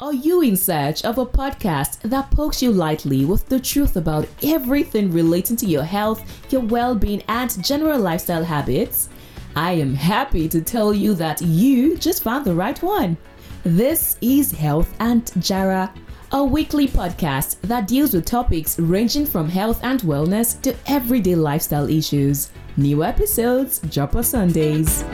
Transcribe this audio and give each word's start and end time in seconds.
Are 0.00 0.12
you 0.12 0.40
in 0.40 0.56
search 0.56 1.04
of 1.04 1.18
a 1.18 1.24
podcast 1.24 2.00
that 2.02 2.28
pokes 2.32 2.60
you 2.60 2.72
lightly 2.72 3.24
with 3.24 3.48
the 3.48 3.60
truth 3.60 3.94
about 3.94 4.26
everything 4.42 5.12
relating 5.12 5.54
to 5.58 5.66
your 5.66 5.84
health, 5.84 6.20
your 6.50 6.62
well 6.62 6.96
being, 6.96 7.22
and 7.28 7.64
general 7.64 8.00
lifestyle 8.00 8.42
habits? 8.42 9.08
I 9.54 9.74
am 9.74 9.94
happy 9.94 10.48
to 10.48 10.60
tell 10.60 10.92
you 10.92 11.14
that 11.14 11.40
you 11.42 11.96
just 11.96 12.24
found 12.24 12.44
the 12.44 12.56
right 12.56 12.82
one. 12.82 13.16
This 13.62 14.16
is 14.20 14.50
Health 14.50 14.92
and 14.98 15.30
Jara, 15.40 15.94
a 16.32 16.42
weekly 16.42 16.88
podcast 16.88 17.60
that 17.60 17.86
deals 17.86 18.14
with 18.14 18.24
topics 18.24 18.80
ranging 18.80 19.26
from 19.26 19.48
health 19.48 19.78
and 19.84 20.00
wellness 20.00 20.60
to 20.62 20.74
everyday 20.88 21.36
lifestyle 21.36 21.88
issues. 21.88 22.50
New 22.76 23.04
episodes 23.04 23.78
drop 23.78 24.16
on 24.16 24.24
Sundays. 24.24 25.04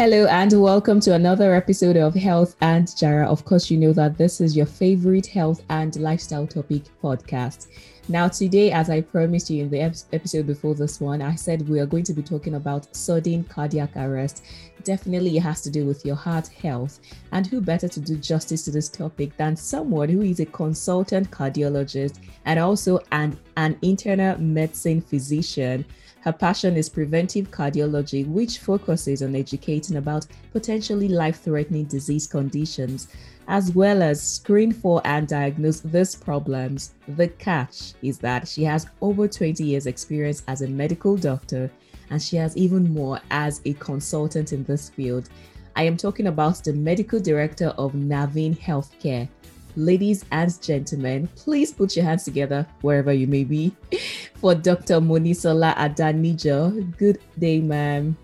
Hello 0.00 0.24
and 0.28 0.50
welcome 0.54 0.98
to 1.00 1.12
another 1.12 1.54
episode 1.54 1.98
of 1.98 2.14
Health 2.14 2.56
and 2.62 2.90
Jara. 2.96 3.26
Of 3.26 3.44
course, 3.44 3.70
you 3.70 3.76
know 3.76 3.92
that 3.92 4.16
this 4.16 4.40
is 4.40 4.56
your 4.56 4.64
favorite 4.64 5.26
health 5.26 5.62
and 5.68 5.94
lifestyle 5.96 6.46
topic 6.46 6.84
podcast. 7.02 7.66
Now, 8.08 8.26
today, 8.28 8.72
as 8.72 8.88
I 8.88 9.02
promised 9.02 9.50
you 9.50 9.62
in 9.62 9.68
the 9.68 9.82
episode 9.82 10.46
before 10.46 10.74
this 10.74 11.02
one, 11.02 11.20
I 11.20 11.34
said 11.34 11.68
we 11.68 11.80
are 11.80 11.86
going 11.86 12.04
to 12.04 12.14
be 12.14 12.22
talking 12.22 12.54
about 12.54 12.96
sudden 12.96 13.44
cardiac 13.44 13.94
arrest. 13.94 14.42
Definitely, 14.84 15.36
it 15.36 15.42
has 15.42 15.60
to 15.60 15.70
do 15.70 15.84
with 15.84 16.06
your 16.06 16.16
heart 16.16 16.48
health. 16.48 17.00
And 17.32 17.46
who 17.46 17.60
better 17.60 17.86
to 17.86 18.00
do 18.00 18.16
justice 18.16 18.64
to 18.64 18.70
this 18.70 18.88
topic 18.88 19.36
than 19.36 19.54
someone 19.54 20.08
who 20.08 20.22
is 20.22 20.40
a 20.40 20.46
consultant 20.46 21.30
cardiologist 21.30 22.20
and 22.46 22.58
also 22.58 23.00
an, 23.12 23.38
an 23.58 23.76
internal 23.82 24.40
medicine 24.40 25.02
physician 25.02 25.84
her 26.20 26.32
passion 26.32 26.76
is 26.76 26.88
preventive 26.88 27.50
cardiology, 27.50 28.26
which 28.26 28.58
focuses 28.58 29.22
on 29.22 29.34
educating 29.34 29.96
about 29.96 30.26
potentially 30.52 31.08
life 31.08 31.40
threatening 31.40 31.84
disease 31.84 32.26
conditions, 32.26 33.08
as 33.48 33.74
well 33.74 34.02
as 34.02 34.22
screen 34.22 34.70
for 34.70 35.00
and 35.04 35.26
diagnose 35.26 35.80
these 35.80 36.14
problems. 36.14 36.94
The 37.08 37.28
catch 37.28 37.94
is 38.02 38.18
that 38.18 38.46
she 38.46 38.64
has 38.64 38.86
over 39.00 39.26
20 39.26 39.64
years' 39.64 39.86
experience 39.86 40.42
as 40.46 40.60
a 40.60 40.68
medical 40.68 41.16
doctor, 41.16 41.70
and 42.10 42.22
she 42.22 42.36
has 42.36 42.56
even 42.56 42.92
more 42.92 43.20
as 43.30 43.62
a 43.64 43.72
consultant 43.74 44.52
in 44.52 44.62
this 44.64 44.90
field. 44.90 45.30
I 45.74 45.84
am 45.84 45.96
talking 45.96 46.26
about 46.26 46.62
the 46.62 46.74
medical 46.74 47.18
director 47.18 47.68
of 47.78 47.92
Naveen 47.92 48.58
Healthcare, 48.58 49.28
ladies 49.76 50.24
and 50.30 50.60
gentlemen, 50.62 51.28
please 51.36 51.72
put 51.72 51.96
your 51.96 52.04
hands 52.04 52.24
together 52.24 52.66
wherever 52.80 53.12
you 53.12 53.26
may 53.26 53.44
be 53.44 53.74
for 54.34 54.54
Dr. 54.54 55.00
Monisola 55.00 55.74
Adanijo. 55.76 56.96
Good 56.96 57.18
day, 57.38 57.60
ma'am. 57.60 58.16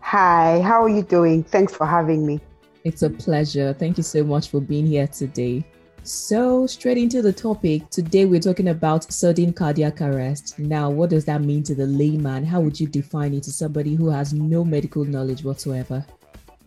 Hi, 0.00 0.60
how 0.62 0.82
are 0.82 0.88
you 0.88 1.02
doing? 1.02 1.42
Thanks 1.44 1.74
for 1.74 1.86
having 1.86 2.26
me. 2.26 2.40
It's 2.84 3.02
a 3.02 3.10
pleasure. 3.10 3.74
Thank 3.74 3.98
you 3.98 4.02
so 4.02 4.24
much 4.24 4.48
for 4.48 4.60
being 4.60 4.86
here 4.86 5.06
today. 5.06 5.64
So, 6.04 6.66
straight 6.66 6.96
into 6.96 7.20
the 7.20 7.32
topic, 7.32 7.90
today 7.90 8.24
we're 8.24 8.40
talking 8.40 8.68
about 8.68 9.12
sudden 9.12 9.52
cardiac 9.52 10.00
arrest. 10.00 10.58
Now, 10.58 10.88
what 10.88 11.10
does 11.10 11.26
that 11.26 11.42
mean 11.42 11.62
to 11.64 11.74
the 11.74 11.86
layman? 11.86 12.46
How 12.46 12.60
would 12.60 12.80
you 12.80 12.86
define 12.86 13.34
it 13.34 13.42
to 13.42 13.52
somebody 13.52 13.94
who 13.94 14.08
has 14.08 14.32
no 14.32 14.64
medical 14.64 15.04
knowledge 15.04 15.44
whatsoever? 15.44 16.06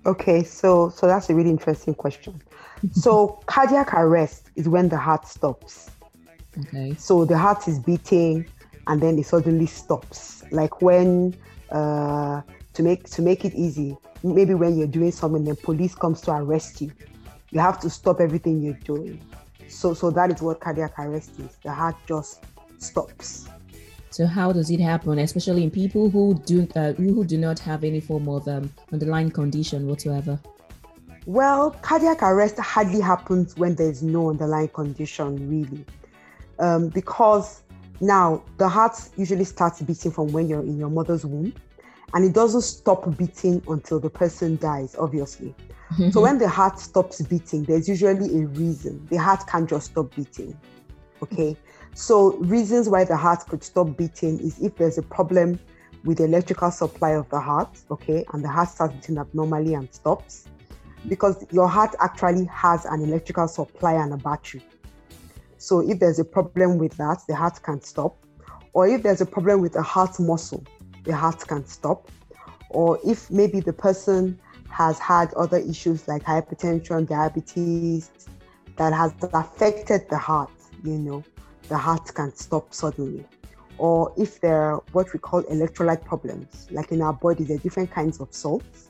Okay, 0.05 0.43
so 0.43 0.89
so 0.89 1.07
that's 1.07 1.29
a 1.29 1.35
really 1.35 1.49
interesting 1.49 1.93
question 1.93 2.41
so 2.91 3.39
cardiac 3.45 3.93
arrest 3.93 4.49
is 4.55 4.67
when 4.67 4.89
the 4.89 4.97
heart 4.97 5.27
stops. 5.27 5.89
Okay. 6.59 6.95
So 6.97 7.25
the 7.25 7.37
heart 7.37 7.67
is 7.67 7.79
beating 7.79 8.47
and 8.87 9.01
then 9.01 9.17
it 9.17 9.25
suddenly 9.25 9.65
stops. 9.65 10.43
Like 10.51 10.81
when 10.81 11.35
uh, 11.69 12.41
to 12.73 12.83
make 12.83 13.05
to 13.11 13.21
make 13.21 13.45
it 13.45 13.53
easy, 13.53 13.97
maybe 14.23 14.53
when 14.53 14.77
you're 14.77 14.87
doing 14.87 15.11
something 15.11 15.47
and 15.47 15.61
police 15.61 15.95
comes 15.95 16.21
to 16.23 16.31
arrest 16.31 16.81
you, 16.81 16.91
you 17.51 17.59
have 17.59 17.79
to 17.81 17.89
stop 17.89 18.19
everything 18.19 18.61
you're 18.61 18.73
doing. 18.73 19.21
So 19.67 19.93
so 19.93 20.11
that 20.11 20.31
is 20.31 20.41
what 20.41 20.59
cardiac 20.59 20.97
arrest 20.99 21.39
is. 21.39 21.57
The 21.63 21.71
heart 21.71 21.95
just 22.07 22.43
stops. 22.79 23.47
So 24.11 24.27
how 24.27 24.51
does 24.51 24.69
it 24.69 24.81
happen, 24.81 25.19
especially 25.19 25.63
in 25.63 25.71
people 25.71 26.09
who 26.09 26.35
do 26.45 26.67
uh, 26.75 26.91
who 26.93 27.23
do 27.23 27.37
not 27.37 27.59
have 27.59 27.85
any 27.85 28.01
form 28.01 28.27
of 28.27 28.45
um, 28.47 28.69
underlying 28.91 29.31
condition 29.31 29.87
whatsoever? 29.87 30.37
Well, 31.25 31.71
cardiac 31.81 32.21
arrest 32.21 32.57
hardly 32.59 32.99
happens 32.99 33.55
when 33.55 33.75
there's 33.75 34.03
no 34.03 34.29
underlying 34.29 34.67
condition, 34.67 35.49
really. 35.49 35.85
Um, 36.59 36.89
because 36.89 37.63
now 38.01 38.43
the 38.57 38.67
heart 38.67 38.97
usually 39.15 39.45
starts 39.45 39.81
beating 39.81 40.11
from 40.11 40.31
when 40.33 40.49
you're 40.49 40.61
in 40.61 40.77
your 40.77 40.89
mother's 40.89 41.25
womb, 41.25 41.53
and 42.13 42.25
it 42.25 42.33
doesn't 42.33 42.63
stop 42.63 43.17
beating 43.17 43.63
until 43.69 43.99
the 43.99 44.09
person 44.09 44.57
dies, 44.57 44.93
obviously. 44.99 45.55
Mm-hmm. 45.93 46.09
So 46.09 46.21
when 46.21 46.37
the 46.37 46.49
heart 46.49 46.79
stops 46.79 47.21
beating, 47.21 47.63
there's 47.63 47.87
usually 47.87 48.41
a 48.41 48.47
reason. 48.47 49.07
The 49.09 49.17
heart 49.17 49.47
can't 49.47 49.69
just 49.69 49.91
stop 49.91 50.13
beating. 50.15 50.59
Okay. 51.23 51.55
So 51.93 52.37
reasons 52.37 52.89
why 52.89 53.03
the 53.03 53.17
heart 53.17 53.47
could 53.47 53.63
stop 53.63 53.97
beating 53.97 54.39
is 54.39 54.59
if 54.59 54.75
there's 54.75 54.97
a 54.97 55.03
problem 55.03 55.59
with 56.03 56.17
the 56.17 56.23
electrical 56.23 56.71
supply 56.71 57.11
of 57.11 57.29
the 57.29 57.39
heart, 57.39 57.77
okay, 57.91 58.25
and 58.33 58.43
the 58.43 58.49
heart 58.49 58.69
starts 58.69 58.95
beating 58.95 59.17
abnormally 59.17 59.73
and 59.73 59.93
stops 59.93 60.45
because 61.07 61.45
your 61.51 61.67
heart 61.67 61.95
actually 61.99 62.45
has 62.45 62.85
an 62.85 63.01
electrical 63.01 63.47
supply 63.47 63.93
and 63.93 64.13
a 64.13 64.17
battery. 64.17 64.63
So 65.57 65.79
if 65.87 65.99
there's 65.99 66.19
a 66.19 66.25
problem 66.25 66.77
with 66.77 66.97
that, 66.97 67.21
the 67.27 67.35
heart 67.35 67.61
can 67.61 67.81
stop. 67.81 68.17
Or 68.73 68.87
if 68.87 69.03
there's 69.03 69.21
a 69.21 69.25
problem 69.25 69.61
with 69.61 69.73
the 69.73 69.81
heart 69.81 70.19
muscle, 70.19 70.63
the 71.03 71.15
heart 71.15 71.45
can 71.47 71.65
stop. 71.65 72.09
Or 72.69 72.99
if 73.05 73.29
maybe 73.29 73.59
the 73.59 73.73
person 73.73 74.39
has 74.69 74.97
had 74.97 75.33
other 75.33 75.57
issues 75.57 76.07
like 76.07 76.23
hypertension, 76.23 77.07
diabetes, 77.07 78.09
that 78.77 78.93
has 78.93 79.13
affected 79.33 80.09
the 80.09 80.17
heart, 80.17 80.49
you 80.83 80.97
know, 80.97 81.23
the 81.71 81.77
heart 81.77 82.13
can 82.13 82.35
stop 82.35 82.73
suddenly. 82.73 83.25
Or 83.77 84.13
if 84.17 84.41
there 84.41 84.61
are 84.61 84.83
what 84.91 85.11
we 85.13 85.19
call 85.19 85.41
electrolyte 85.43 86.03
problems, 86.03 86.67
like 86.69 86.91
in 86.91 87.01
our 87.01 87.13
body, 87.13 87.45
there 87.45 87.55
are 87.55 87.59
different 87.61 87.89
kinds 87.89 88.19
of 88.19 88.27
salts 88.33 88.89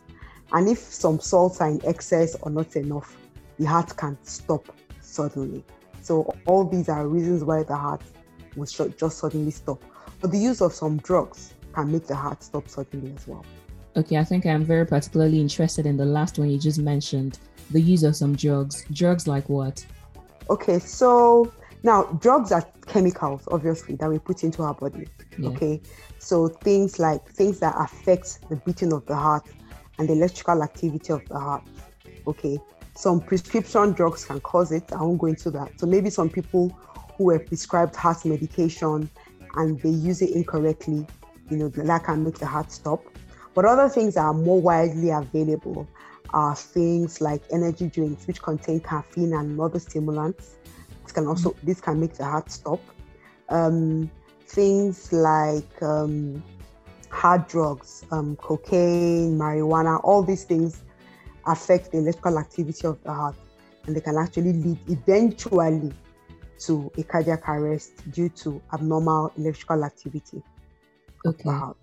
and 0.51 0.67
if 0.67 0.79
some 0.79 1.19
salts 1.19 1.61
are 1.61 1.69
in 1.69 1.79
excess 1.85 2.35
or 2.41 2.49
not 2.49 2.75
enough, 2.75 3.15
the 3.59 3.65
heart 3.65 3.95
can 3.95 4.17
stop 4.23 4.65
suddenly. 4.99 5.63
So 6.01 6.33
all 6.47 6.65
these 6.65 6.89
are 6.89 7.07
reasons 7.07 7.43
why 7.43 7.61
the 7.61 7.75
heart 7.75 8.01
will 8.55 8.65
just 8.65 9.19
suddenly 9.19 9.51
stop. 9.51 9.81
But 10.19 10.31
the 10.31 10.39
use 10.39 10.59
of 10.59 10.73
some 10.73 10.97
drugs 10.97 11.53
can 11.73 11.91
make 11.91 12.07
the 12.07 12.15
heart 12.15 12.43
stop 12.43 12.67
suddenly 12.67 13.13
as 13.15 13.27
well. 13.27 13.45
Okay, 13.95 14.17
I 14.17 14.23
think 14.23 14.47
I'm 14.47 14.65
very 14.65 14.87
particularly 14.87 15.39
interested 15.39 15.85
in 15.85 15.97
the 15.97 16.05
last 16.05 16.39
one 16.39 16.49
you 16.49 16.57
just 16.57 16.79
mentioned, 16.79 17.37
the 17.69 17.79
use 17.79 18.01
of 18.01 18.15
some 18.15 18.35
drugs. 18.35 18.85
Drugs 18.91 19.27
like 19.27 19.47
what? 19.49 19.85
Okay, 20.49 20.79
so 20.79 21.53
now 21.83 22.03
drugs 22.21 22.51
are 22.51 22.65
chemicals, 22.87 23.47
obviously, 23.51 23.95
that 23.95 24.09
we 24.09 24.19
put 24.19 24.43
into 24.43 24.63
our 24.63 24.73
body. 24.73 25.07
Yeah. 25.37 25.49
Okay, 25.49 25.81
so 26.19 26.47
things 26.47 26.99
like 26.99 27.25
things 27.29 27.59
that 27.59 27.75
affect 27.77 28.49
the 28.49 28.55
beating 28.57 28.93
of 28.93 29.05
the 29.05 29.15
heart 29.15 29.47
and 29.97 30.07
the 30.07 30.13
electrical 30.13 30.61
activity 30.63 31.13
of 31.13 31.27
the 31.27 31.39
heart. 31.39 31.63
Okay, 32.27 32.59
some 32.95 33.21
prescription 33.21 33.93
drugs 33.93 34.25
can 34.25 34.39
cause 34.41 34.71
it. 34.71 34.91
I 34.91 35.01
won't 35.01 35.19
go 35.19 35.27
into 35.27 35.49
that. 35.51 35.79
So 35.79 35.87
maybe 35.87 36.09
some 36.09 36.29
people 36.29 36.69
who 37.17 37.25
were 37.25 37.39
prescribed 37.39 37.95
heart 37.95 38.25
medication 38.25 39.09
and 39.55 39.79
they 39.81 39.89
use 39.89 40.21
it 40.21 40.31
incorrectly, 40.31 41.05
you 41.49 41.57
know, 41.57 41.69
that 41.69 42.03
can 42.03 42.23
make 42.23 42.37
the 42.37 42.45
heart 42.45 42.71
stop. 42.71 43.03
But 43.53 43.65
other 43.65 43.89
things 43.89 44.15
that 44.15 44.21
are 44.21 44.33
more 44.33 44.61
widely 44.61 45.09
available 45.09 45.87
are 46.33 46.55
things 46.55 47.19
like 47.19 47.41
energy 47.51 47.89
drinks, 47.89 48.27
which 48.27 48.41
contain 48.41 48.79
caffeine 48.79 49.33
and 49.33 49.59
other 49.59 49.79
stimulants. 49.79 50.55
This 51.03 51.11
can 51.11 51.27
also 51.27 51.55
this 51.63 51.81
can 51.81 51.99
make 51.99 52.13
the 52.13 52.25
heart 52.25 52.51
stop. 52.51 52.79
Um, 53.49 54.09
things 54.47 55.11
like 55.11 55.81
um, 55.81 56.43
hard 57.09 57.47
drugs, 57.47 58.05
um, 58.11 58.35
cocaine, 58.37 59.37
marijuana, 59.37 59.99
all 60.03 60.23
these 60.23 60.43
things 60.43 60.83
affect 61.47 61.91
the 61.91 61.97
electrical 61.97 62.37
activity 62.37 62.87
of 62.87 63.01
the 63.03 63.13
heart 63.13 63.35
and 63.85 63.95
they 63.95 64.01
can 64.01 64.17
actually 64.17 64.53
lead 64.53 64.77
eventually 64.87 65.91
to 66.59 66.91
a 66.97 67.03
cardiac 67.03 67.47
arrest 67.49 68.09
due 68.11 68.29
to 68.29 68.61
abnormal 68.73 69.31
electrical 69.37 69.83
activity 69.83 70.43
okay. 71.25 71.29
of 71.29 71.37
the 71.43 71.51
heart. 71.51 71.77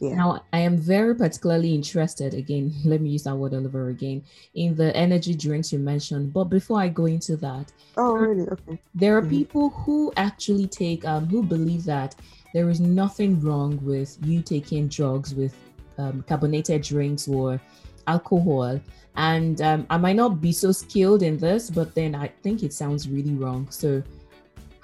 Yeah. 0.00 0.14
Now, 0.14 0.44
I 0.52 0.58
am 0.60 0.76
very 0.76 1.14
particularly 1.14 1.74
interested, 1.74 2.34
again, 2.34 2.72
let 2.84 3.00
me 3.00 3.10
use 3.10 3.24
that 3.24 3.36
word 3.36 3.54
all 3.54 3.64
over 3.64 3.88
again, 3.88 4.22
in 4.54 4.74
the 4.74 4.94
energy 4.96 5.34
drinks 5.34 5.72
you 5.72 5.78
mentioned. 5.78 6.32
But 6.32 6.44
before 6.44 6.80
I 6.80 6.88
go 6.88 7.06
into 7.06 7.36
that, 7.38 7.72
oh, 7.96 8.14
really? 8.14 8.48
Okay. 8.48 8.78
There 8.94 9.16
are 9.16 9.22
mm-hmm. 9.22 9.30
people 9.30 9.70
who 9.70 10.12
actually 10.16 10.66
take, 10.66 11.04
um, 11.06 11.26
who 11.26 11.42
believe 11.42 11.84
that 11.84 12.14
there 12.52 12.68
is 12.68 12.80
nothing 12.80 13.40
wrong 13.40 13.78
with 13.82 14.16
you 14.22 14.42
taking 14.42 14.88
drugs 14.88 15.34
with 15.34 15.54
um, 15.98 16.24
carbonated 16.28 16.82
drinks 16.82 17.28
or 17.28 17.60
alcohol 18.06 18.80
And 19.16 19.60
um, 19.62 19.86
I 19.88 19.96
might 19.96 20.16
not 20.16 20.40
be 20.40 20.52
so 20.52 20.72
skilled 20.72 21.22
in 21.22 21.38
this, 21.38 21.70
but 21.70 21.94
then 21.94 22.14
I 22.14 22.28
think 22.42 22.62
it 22.62 22.72
sounds 22.72 23.08
really 23.08 23.34
wrong. 23.34 23.66
So, 23.70 24.02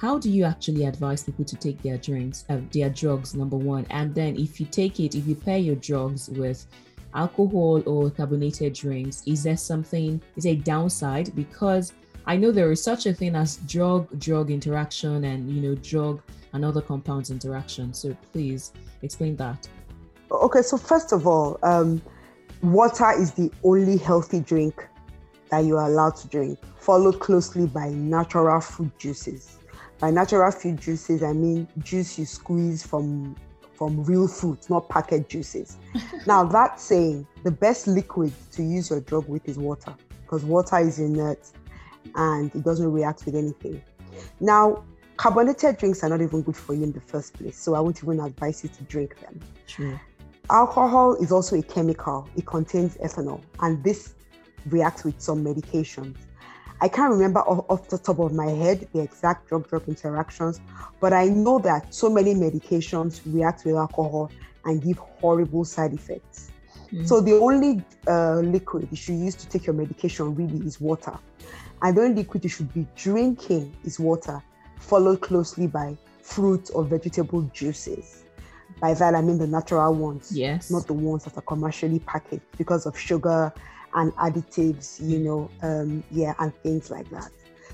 how 0.03 0.19
do 0.19 0.29
you 0.29 0.43
actually 0.43 0.85
advise 0.85 1.23
people 1.23 1.45
to 1.45 1.55
take 1.55 1.81
their 1.81 1.97
drinks, 1.97 2.45
uh, 2.49 2.59
their 2.73 2.91
drugs, 2.91 3.37
number 3.37 3.57
one? 3.57 3.87
And 3.89 4.13
then, 4.13 4.35
if 4.37 4.59
you 4.59 4.67
take 4.67 4.99
it, 4.99 5.15
if 5.15 5.29
you 5.29 5.37
pair 5.37 5.59
your 5.59 5.77
drugs 5.77 6.29
with 6.29 6.67
alcohol 7.15 7.85
or 7.87 8.11
carbonated 8.11 8.73
drinks, 8.73 9.23
is 9.29 9.45
there 9.45 9.57
something, 9.57 10.21
is 10.35 10.43
there 10.43 10.55
a 10.55 10.57
downside? 10.57 11.33
Because 11.37 11.93
I 12.27 12.37
know 12.37 12.51
there 12.51 12.73
is 12.73 12.83
such 12.83 13.07
a 13.07 13.15
thing 13.15 13.37
as 13.37 13.59
drug 13.59 14.19
drug 14.19 14.51
interaction 14.51 15.23
and 15.23 15.49
you 15.49 15.63
know 15.63 15.77
drug 15.77 16.21
and 16.53 16.65
other 16.65 16.83
compounds 16.83 17.31
interaction. 17.31 17.95
So 17.95 18.17
please 18.33 18.73
explain 19.03 19.37
that. 19.37 19.69
Okay, 20.33 20.63
so 20.63 20.79
first 20.79 21.13
of 21.13 21.29
all, 21.29 21.61
um, 21.63 22.03
water 22.61 23.13
is 23.13 23.35
the 23.35 23.53
only 23.63 23.99
healthy 23.99 24.41
drink 24.41 24.85
that 25.51 25.61
you 25.65 25.77
are 25.77 25.87
allowed 25.87 26.17
to 26.17 26.27
drink, 26.27 26.59
followed 26.81 27.21
closely 27.21 27.67
by 27.69 27.91
natural 27.91 28.61
fruit 28.61 28.99
juices. 28.99 29.59
By 30.03 30.11
natural 30.11 30.51
fruit 30.51 30.81
juices, 30.81 31.23
I 31.23 31.33
mean 31.33 31.69
juice 31.79 32.19
you 32.19 32.27
squeeze 32.27 32.85
from 32.85 33.37
from 33.75 34.03
real 34.03 34.27
fruit, 34.27 34.69
not 34.69 34.89
packet 34.89 35.29
juices. 35.29 35.77
now, 36.27 36.43
that 36.43 36.81
saying, 36.81 37.25
the 37.45 37.53
best 37.53 37.87
liquid 37.87 38.33
to 38.51 38.65
use 38.65 38.91
your 38.91 39.01
drug 39.01 39.29
with 39.29 39.49
is 39.49 39.59
water 39.59 39.95
because 40.23 40.45
water 40.45 40.79
is 40.81 40.99
inert 40.99 41.39
and 42.17 42.53
it 42.53 42.65
doesn't 42.65 42.91
react 42.93 43.25
with 43.27 43.37
anything. 43.37 43.81
Now, 44.41 44.83
carbonated 45.19 45.77
drinks 45.79 46.03
are 46.03 46.09
not 46.09 46.21
even 46.21 46.43
good 46.43 46.57
for 46.57 46.75
you 46.75 46.83
in 46.83 46.91
the 46.91 47.01
first 47.01 47.35
place, 47.35 47.57
so 47.57 47.75
I 47.75 47.81
won't 47.81 48.03
even 48.03 48.19
advise 48.19 48.65
you 48.65 48.71
to 48.71 48.83
drink 48.85 49.21
them. 49.21 49.39
True. 49.69 50.01
Alcohol 50.51 51.15
is 51.15 51.31
also 51.31 51.57
a 51.57 51.63
chemical, 51.63 52.29
it 52.35 52.45
contains 52.45 52.97
ethanol, 52.97 53.41
and 53.61 53.85
this 53.85 54.15
reacts 54.67 55.05
with 55.05 55.21
some 55.21 55.45
medications. 55.45 56.17
I 56.83 56.89
can't 56.89 57.13
remember 57.13 57.39
off, 57.43 57.65
off 57.71 57.89
the 57.89 57.97
top 57.97 58.19
of 58.19 58.33
my 58.35 58.49
head 58.49 58.89
the 58.93 59.01
exact 59.01 59.49
drug 59.49 59.69
drug 59.69 59.85
interactions, 59.87 60.61
but 60.99 61.13
I 61.13 61.27
know 61.27 61.61
that 61.61 61.95
so 61.95 62.11
many 62.11 62.35
medications 62.35 63.21
react 63.25 63.65
with 63.65 63.77
alcohol 63.77 64.33
and 64.65 64.83
give 64.83 64.99
horrible 64.99 65.65
side 65.65 65.95
effects. 65.95 66.51
Mm. 66.93 67.07
So 67.07 67.21
the 67.21 67.35
only 67.35 67.85
uh, 68.09 68.41
liquid 68.41 68.89
you 68.91 68.97
should 68.97 69.15
use 69.15 69.37
to 69.37 69.49
take 69.49 69.65
your 69.65 69.77
medication 69.77 70.35
really 70.35 70.59
is 70.67 70.81
water. 70.81 71.17
And 71.83 71.97
the 71.97 72.03
only 72.03 72.15
liquid 72.17 72.43
you 72.43 72.51
should 72.51 72.75
be 72.75 72.85
drinking 72.97 73.77
is 73.85 74.01
water, 74.01 74.43
followed 74.81 75.21
closely 75.21 75.69
by 75.69 75.97
fruit 76.21 76.69
or 76.75 76.83
vegetable 76.83 77.43
juices. 77.55 78.25
By 78.81 78.95
that, 78.95 79.15
I 79.15 79.23
mean 79.23 79.39
the 79.39 79.47
natural 79.47 79.95
ones, 79.95 80.33
yes, 80.33 80.69
not 80.69 80.89
the 80.89 80.95
ones 80.95 81.23
that 81.25 81.37
are 81.37 81.43
commercially 81.43 82.01
packaged 82.01 82.43
because 82.59 82.87
of 82.87 82.99
sugar 82.99 83.53
and 83.95 84.13
additives, 84.15 85.01
you 85.01 85.19
know, 85.19 85.51
um, 85.63 86.03
yeah, 86.11 86.35
and 86.39 86.55
things 86.63 86.91
like 86.91 87.09
that. 87.11 87.31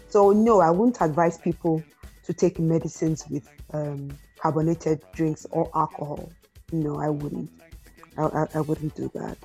So, 0.09 0.33
no, 0.33 0.61
I 0.61 0.71
wouldn't 0.71 1.01
advise 1.01 1.39
people 1.39 1.83
to 2.25 2.33
take 2.33 2.59
medicines 2.59 3.27
with 3.29 3.49
um, 3.73 4.11
carbonated 4.39 5.01
drinks 5.13 5.47
or 5.51 5.71
alcohol. 5.75 6.31
No, 6.73 6.99
I 6.99 7.09
wouldn't. 7.09 7.51
I, 8.17 8.25
I, 8.25 8.47
I 8.55 8.61
wouldn't 8.61 8.95
do 8.95 9.11
that. 9.15 9.37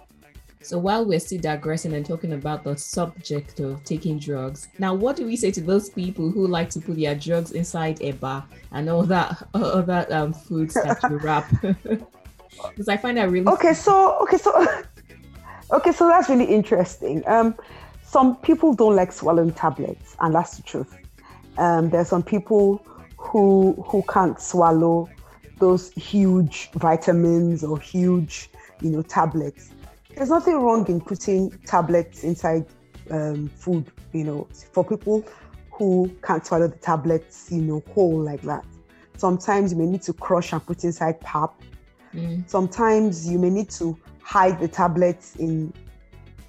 So 0.64 0.78
while 0.78 1.06
we're 1.06 1.20
still 1.20 1.42
digressing 1.42 1.94
and 1.94 2.06
talking 2.06 2.32
about 2.32 2.64
the 2.64 2.78
subject 2.78 3.60
of 3.60 3.84
taking 3.84 4.18
drugs, 4.18 4.70
now 4.80 4.94
what 4.94 5.18
do 5.18 5.26
we 5.26 5.36
say 5.36 5.52
to 5.52 5.62
those 5.62 5.90
people 5.90 6.32
who 6.32 6.48
like 6.48 6.70
to 6.70 6.80
put 6.80 6.96
their 6.96 7.16
drugs 7.16 7.52
inside 7.52 8.02
a 8.02 8.14
bar 8.14 8.46
and 8.72 8.90
all 8.90 9.04
that 9.04 9.46
all 9.54 9.82
that 9.82 10.10
um 10.14 10.32
foods 10.32 10.74
that 10.76 11.04
you 11.10 11.18
wrap? 11.18 11.46
Because 12.70 12.88
I 12.88 12.98
find 12.98 13.18
that 13.18 13.30
really 13.30 13.48
okay. 13.48 13.74
So 13.74 14.20
okay, 14.22 14.38
so 14.38 14.52
okay, 15.72 15.92
so 15.92 16.08
that's 16.08 16.30
really 16.30 16.46
interesting. 16.46 17.24
Um, 17.28 17.56
some 18.02 18.36
people 18.38 18.74
don't 18.74 18.96
like 18.96 19.12
swallowing 19.12 19.52
tablets, 19.52 20.16
and 20.20 20.36
that's 20.36 20.58
the 20.58 20.64
truth. 20.64 20.98
Um, 21.58 21.90
there 21.90 22.02
are 22.02 22.06
some 22.06 22.24
people 22.24 22.86
who 23.18 23.74
who 23.88 24.04
can't 24.10 24.40
swallow 24.40 25.10
those 25.60 25.92
huge 25.94 26.70
vitamins 26.74 27.64
or 27.64 27.80
huge, 27.80 28.50
you 28.82 28.90
know, 28.90 29.02
tablets 29.02 29.72
there's 30.16 30.30
nothing 30.30 30.56
wrong 30.56 30.88
in 30.88 31.02
putting 31.02 31.50
tablets 31.66 32.24
inside 32.24 32.66
um, 33.10 33.48
food, 33.50 33.92
you 34.14 34.24
know, 34.24 34.48
for 34.72 34.84
people 34.84 35.26
who 35.72 36.12
can't 36.24 36.46
swallow 36.46 36.68
the 36.68 36.78
tablets, 36.78 37.48
you 37.52 37.62
know, 37.62 37.84
whole 37.94 38.22
like 38.22 38.42
that. 38.42 38.64
Sometimes 39.18 39.72
you 39.72 39.78
may 39.78 39.86
need 39.86 40.02
to 40.04 40.14
crush 40.14 40.54
and 40.54 40.66
put 40.66 40.84
inside 40.84 41.20
pap. 41.22 41.54
Mm. 42.14 42.48
Sometimes 42.48 43.28
you 43.28 43.40
may 43.40 43.50
need 43.50 43.70
to 43.72 43.98
hide 44.24 44.60
the 44.60 44.68
tablets 44.68 45.36
in, 45.36 45.74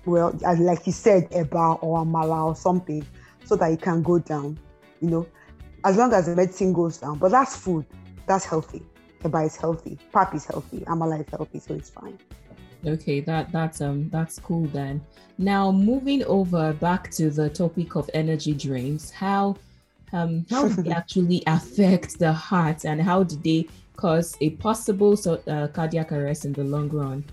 well, 0.06 0.36
like 0.58 0.86
you 0.86 0.92
said, 0.92 1.24
a 1.32 1.44
eba 1.44 1.78
or 1.82 2.00
a 2.00 2.04
amala 2.04 2.46
or 2.46 2.56
something, 2.56 3.06
so 3.44 3.56
that 3.56 3.70
it 3.72 3.82
can 3.82 4.02
go 4.02 4.18
down. 4.18 4.58
You 5.00 5.10
know, 5.10 5.26
as 5.84 5.96
long 5.96 6.12
as 6.12 6.26
the 6.26 6.36
medicine 6.36 6.72
goes 6.72 6.98
down. 6.98 7.18
But 7.18 7.30
that's 7.30 7.56
food. 7.56 7.84
That's 8.26 8.44
healthy. 8.44 8.82
Eba 9.22 9.46
is 9.46 9.56
healthy. 9.56 9.98
Pap 10.12 10.34
is 10.34 10.44
healthy. 10.44 10.80
Amala 10.80 11.20
is 11.20 11.30
healthy, 11.30 11.58
so 11.58 11.74
it's 11.74 11.90
fine. 11.90 12.18
Okay, 12.86 13.20
that 13.20 13.50
that's 13.50 13.80
um 13.80 14.10
that's 14.10 14.38
cool 14.38 14.66
then. 14.66 15.00
Now 15.38 15.72
moving 15.72 16.22
over 16.24 16.74
back 16.74 17.10
to 17.12 17.30
the 17.30 17.48
topic 17.48 17.96
of 17.96 18.10
energy 18.12 18.52
drinks, 18.52 19.10
how 19.10 19.56
um 20.12 20.44
how 20.50 20.68
do 20.68 20.82
they 20.82 20.90
actually 21.02 21.42
affect 21.46 22.18
the 22.18 22.32
heart 22.32 22.84
and 22.84 23.00
how 23.00 23.22
do 23.22 23.36
they 23.36 23.66
cause 23.96 24.36
a 24.40 24.50
possible 24.50 25.16
so, 25.16 25.34
uh, 25.46 25.68
cardiac 25.68 26.12
arrest 26.12 26.44
in 26.44 26.52
the 26.52 26.64
long 26.64 26.90
run? 26.90 27.24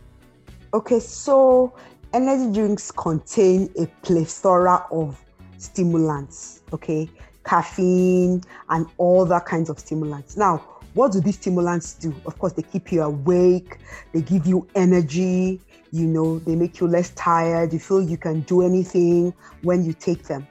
Okay, 0.73 1.01
so 1.01 1.73
energy 2.13 2.53
drinks 2.53 2.91
contain 2.91 3.69
a 3.77 3.88
plethora 4.03 4.85
of 4.89 5.21
stimulants, 5.57 6.62
okay? 6.71 7.09
Caffeine 7.44 8.41
and 8.69 8.88
all 8.97 9.25
that 9.25 9.45
kinds 9.45 9.69
of 9.69 9.77
stimulants. 9.79 10.38
Now, 10.38 10.59
what 10.94 11.12
do 11.12 11.19
these 11.19 11.35
stimulants 11.35 11.95
do? 11.95 12.15
Of 12.25 12.39
course, 12.39 12.53
they 12.53 12.62
keep 12.62 12.89
you 12.94 13.01
awake, 13.01 13.79
they 14.13 14.21
give 14.21 14.47
you 14.47 14.65
energy, 14.75 15.59
you 15.91 16.07
know, 16.07 16.39
they 16.39 16.56
make 16.56 16.79
you 16.79 16.88
less 16.88 17.09
tired, 17.12 17.73
you 17.73 17.79
feel 17.79 18.01
you 18.01 18.18
can 18.18 18.41
do 18.41 18.62
anything 18.62 19.33
when 19.63 19.83
you 19.83 19.91
take 19.91 20.23
them. 20.23 20.47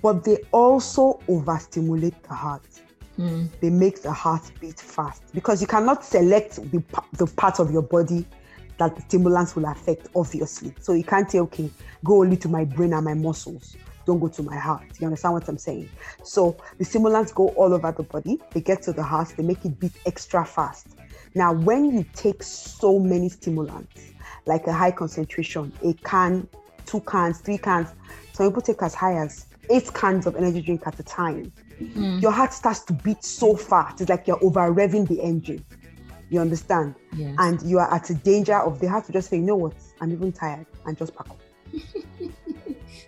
But 0.00 0.24
they 0.24 0.38
also 0.52 1.20
overstimulate 1.28 2.22
the 2.22 2.34
heart. 2.34 2.64
Mm. 3.18 3.48
They 3.60 3.68
make 3.68 4.00
the 4.00 4.12
heart 4.12 4.50
beat 4.58 4.80
fast 4.80 5.22
because 5.34 5.60
you 5.60 5.66
cannot 5.66 6.02
select 6.02 6.56
the, 6.72 6.82
the 7.12 7.26
part 7.26 7.60
of 7.60 7.70
your 7.70 7.82
body 7.82 8.26
that 8.78 8.96
the 8.96 9.02
stimulants 9.02 9.54
will 9.54 9.66
affect, 9.66 10.08
obviously. 10.14 10.74
So 10.80 10.92
you 10.92 11.04
can't 11.04 11.30
say, 11.30 11.38
okay, 11.40 11.70
go 12.04 12.20
only 12.22 12.36
to 12.38 12.48
my 12.48 12.64
brain 12.64 12.92
and 12.92 13.04
my 13.04 13.14
muscles 13.14 13.76
don't 14.06 14.20
go 14.20 14.28
to 14.28 14.42
my 14.42 14.56
heart. 14.56 14.84
You 14.98 15.06
understand 15.06 15.34
what 15.34 15.48
I'm 15.48 15.58
saying? 15.58 15.88
So 16.22 16.56
the 16.78 16.84
stimulants 16.84 17.32
go 17.32 17.48
all 17.50 17.72
over 17.72 17.92
the 17.92 18.02
body, 18.02 18.38
they 18.52 18.60
get 18.60 18.82
to 18.82 18.92
the 18.92 19.02
heart, 19.02 19.32
they 19.36 19.42
make 19.42 19.64
it 19.64 19.78
beat 19.80 19.92
extra 20.06 20.44
fast. 20.44 20.88
Now, 21.34 21.52
when 21.52 21.90
you 21.90 22.04
take 22.14 22.42
so 22.42 22.98
many 22.98 23.28
stimulants, 23.28 24.12
like 24.46 24.66
a 24.66 24.72
high 24.72 24.90
concentration, 24.90 25.72
a 25.82 25.94
can, 26.04 26.46
two 26.86 27.00
cans, 27.00 27.40
three 27.40 27.58
cans, 27.58 27.88
some 28.32 28.48
people 28.48 28.62
take 28.62 28.82
as 28.82 28.94
high 28.94 29.16
as 29.16 29.46
eight 29.70 29.92
cans 29.94 30.26
of 30.26 30.36
energy 30.36 30.60
drink 30.60 30.82
at 30.86 30.98
a 31.00 31.02
time. 31.02 31.50
Mm. 31.80 32.22
Your 32.22 32.30
heart 32.30 32.52
starts 32.52 32.80
to 32.80 32.92
beat 32.92 33.24
so 33.24 33.56
fast. 33.56 34.00
It's 34.00 34.10
like 34.10 34.26
you're 34.26 34.42
over 34.44 34.72
revving 34.72 35.08
the 35.08 35.20
engine. 35.20 35.64
You 36.34 36.40
understand? 36.40 36.96
Yes. 37.16 37.36
And 37.38 37.62
you 37.62 37.78
are 37.78 37.94
at 37.94 38.10
a 38.10 38.14
danger 38.14 38.58
of 38.58 38.80
they 38.80 38.88
have 38.88 39.06
to 39.06 39.12
just 39.12 39.30
say, 39.30 39.36
you 39.36 39.44
know 39.44 39.54
what, 39.54 39.74
I'm 40.00 40.10
even 40.10 40.32
tired 40.32 40.66
and 40.84 40.98
just 40.98 41.14
pack 41.14 41.30
up. 41.30 41.40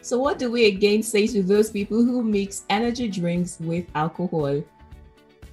So, 0.07 0.21
what 0.21 0.39
do 0.39 0.53
we 0.53 0.67
again 0.67 1.03
say 1.03 1.27
to 1.27 1.43
those 1.43 1.69
people 1.69 1.97
who 1.97 2.23
mix 2.23 2.63
energy 2.71 3.09
drinks 3.09 3.59
with 3.59 3.87
alcohol? 3.97 4.63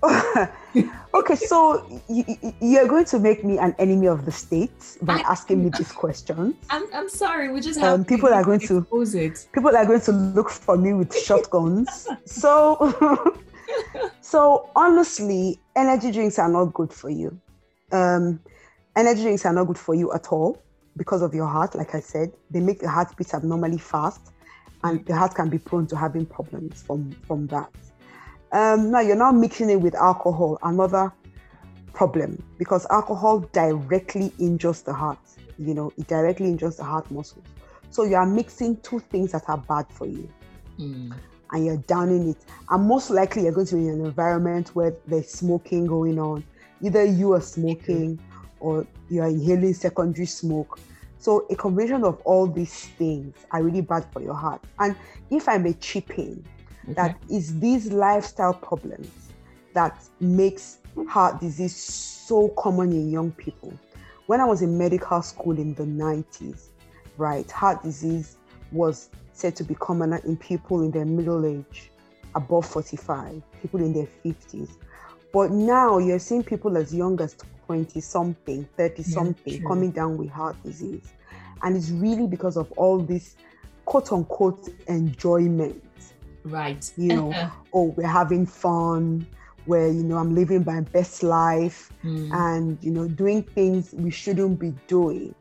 okay, 1.16 1.36
so 1.36 2.02
you, 2.08 2.78
are 2.78 2.88
going 2.88 3.06
to 3.06 3.18
make 3.18 3.44
me 3.44 3.58
an 3.58 3.74
enemy 3.80 4.06
of 4.06 4.26
the 4.26 4.32
state 4.32 4.98
by 5.02 5.16
I, 5.16 5.22
asking 5.22 5.64
me 5.64 5.72
this 5.76 5.92
question. 5.92 6.56
I'm, 6.70 6.86
I'm 6.94 7.10
sorry, 7.10 7.52
we 7.52 7.62
just 7.62 7.80
have 7.80 7.94
um, 8.02 8.06
people 8.06 8.30
are 8.30 8.44
going 8.44 8.60
to 8.60 8.86
it. 9.16 9.48
People 9.54 9.76
are 9.76 9.86
going 9.88 10.02
to 10.02 10.12
look 10.12 10.52
for 10.52 10.78
me 10.78 10.94
with 10.94 11.18
shotguns. 11.18 12.08
so, 12.26 13.36
so 14.22 14.70
honestly, 14.76 15.60
energy 15.76 16.12
drinks 16.12 16.38
are 16.38 16.50
not 16.50 16.66
good 16.76 16.94
for 16.94 17.10
you. 17.10 17.40
Um, 17.94 18.42
energy 18.96 19.22
drinks 19.22 19.46
are 19.46 19.54
not 19.54 19.66
good 19.66 19.78
for 19.78 19.96
you 19.96 20.12
at 20.14 20.28
all 20.28 20.62
because 20.98 21.22
of 21.22 21.34
your 21.34 21.48
heart. 21.48 21.76
Like 21.76 21.96
I 21.96 22.00
said, 22.00 22.34
they 22.52 22.60
make 22.60 22.80
the 22.80 22.90
heart 22.90 23.16
beat 23.16 23.34
abnormally 23.34 23.78
fast 23.78 24.34
and 24.84 25.06
the 25.06 25.16
heart 25.16 25.36
can 25.36 25.50
be 25.50 25.58
prone 25.58 25.88
to 25.88 25.96
having 25.96 26.26
problems 26.26 26.84
from, 26.84 27.12
from 27.28 27.48
that. 27.48 27.70
Um, 28.52 28.92
now 28.92 29.00
you're 29.00 29.16
now 29.16 29.32
mixing 29.32 29.70
it 29.70 29.82
with 29.82 29.96
alcohol, 29.96 30.60
another 30.64 31.12
problem, 31.94 32.44
because 32.58 32.86
alcohol 32.90 33.40
directly 33.52 34.32
injures 34.40 34.82
the 34.82 34.94
heart. 34.94 35.20
You 35.58 35.74
know, 35.74 35.94
it 35.98 36.08
directly 36.08 36.48
injures 36.48 36.76
the 36.76 36.84
heart 36.84 37.10
muscles. 37.10 37.46
So 37.90 38.04
you 38.04 38.16
are 38.16 38.26
mixing 38.26 38.78
two 38.78 39.00
things 39.00 39.32
that 39.32 39.44
are 39.48 39.58
bad 39.58 39.88
for 39.90 40.08
you. 40.08 40.30
Mm. 40.80 41.16
And 41.52 41.66
you're 41.66 41.78
downing 41.78 42.30
it. 42.30 42.38
And 42.70 42.88
most 42.88 43.12
likely 43.12 43.44
you're 43.44 43.52
going 43.52 43.68
to 43.68 43.76
be 43.76 43.88
in 43.88 44.00
an 44.00 44.06
environment 44.06 44.70
where 44.70 44.94
there's 45.06 45.30
smoking 45.30 45.86
going 45.86 46.20
on. 46.20 46.44
Either 46.84 47.04
you 47.06 47.34
are 47.34 47.42
smoking 47.42 48.20
or 48.60 48.86
you 49.10 49.22
are 49.22 49.28
inhaling 49.28 49.74
secondary 49.74 50.26
smoke. 50.26 50.80
So 51.18 51.48
a 51.50 51.56
combination 51.56 52.04
of 52.04 52.20
all 52.26 52.46
these 52.46 52.88
things 52.98 53.36
are 53.52 53.64
really 53.64 53.82
bad 53.82 54.06
for 54.12 54.22
your 54.22 54.34
heart. 54.34 54.62
And 54.80 54.96
if 55.32 55.48
I 55.48 55.58
may 55.58 55.74
chip 55.74 56.18
in, 56.20 56.44
okay. 56.84 56.94
that 56.94 57.18
is 57.30 57.60
these 57.60 57.92
lifestyle 57.92 58.54
problems 58.54 59.10
that 59.74 59.98
makes 60.20 60.80
heart 61.08 61.40
disease 61.40 61.76
so 61.76 62.50
common 62.50 62.92
in 62.92 63.10
young 63.10 63.32
people. 63.32 63.74
When 64.28 64.40
I 64.40 64.46
was 64.46 64.62
in 64.62 64.78
medical 64.78 65.22
school 65.22 65.58
in 65.58 65.74
the 65.76 65.84
90s, 65.84 66.70
right, 67.18 67.50
heart 67.50 67.84
disease 67.84 68.38
was 68.72 69.10
said 69.34 69.56
to 69.58 69.64
be 69.64 69.76
common 69.76 70.14
in 70.26 70.38
people 70.38 70.82
in 70.82 70.92
their 70.92 71.06
middle 71.06 71.46
age, 71.46 71.92
above 72.36 72.66
45, 72.66 73.42
people 73.62 73.80
in 73.80 73.94
their 73.94 74.08
50s. 74.24 74.78
But 75.34 75.52
now 75.52 75.98
you're 75.98 76.20
seeing 76.20 76.44
people 76.44 76.78
as 76.78 76.94
young 76.94 77.20
as 77.20 77.36
20 77.66 78.00
something, 78.00 78.68
30 78.78 79.04
something 79.04 79.62
yeah, 79.62 79.68
coming 79.68 79.92
down 79.92 80.18
with 80.18 80.30
heart 80.30 80.56
disease. 80.64 81.12
And 81.64 81.76
it's 81.76 81.90
really 81.90 82.28
because 82.28 82.56
of 82.56 82.72
all 82.74 83.00
this 83.00 83.36
quote 83.86 84.12
unquote 84.12 84.70
enjoyment. 84.88 85.84
Right. 86.44 86.90
You 86.98 87.08
know, 87.16 87.52
oh, 87.74 87.94
we're 87.98 88.08
having 88.08 88.46
fun, 88.46 89.26
where, 89.66 89.88
you 89.88 90.04
know, 90.04 90.18
I'm 90.18 90.36
living 90.36 90.64
my 90.66 90.82
best 90.82 91.24
life 91.24 91.92
mm. 92.04 92.32
and, 92.32 92.78
you 92.82 92.92
know, 92.92 93.08
doing 93.08 93.44
things 93.44 93.94
we 93.94 94.12
shouldn't 94.12 94.60
be 94.60 94.74
doing. 94.88 95.34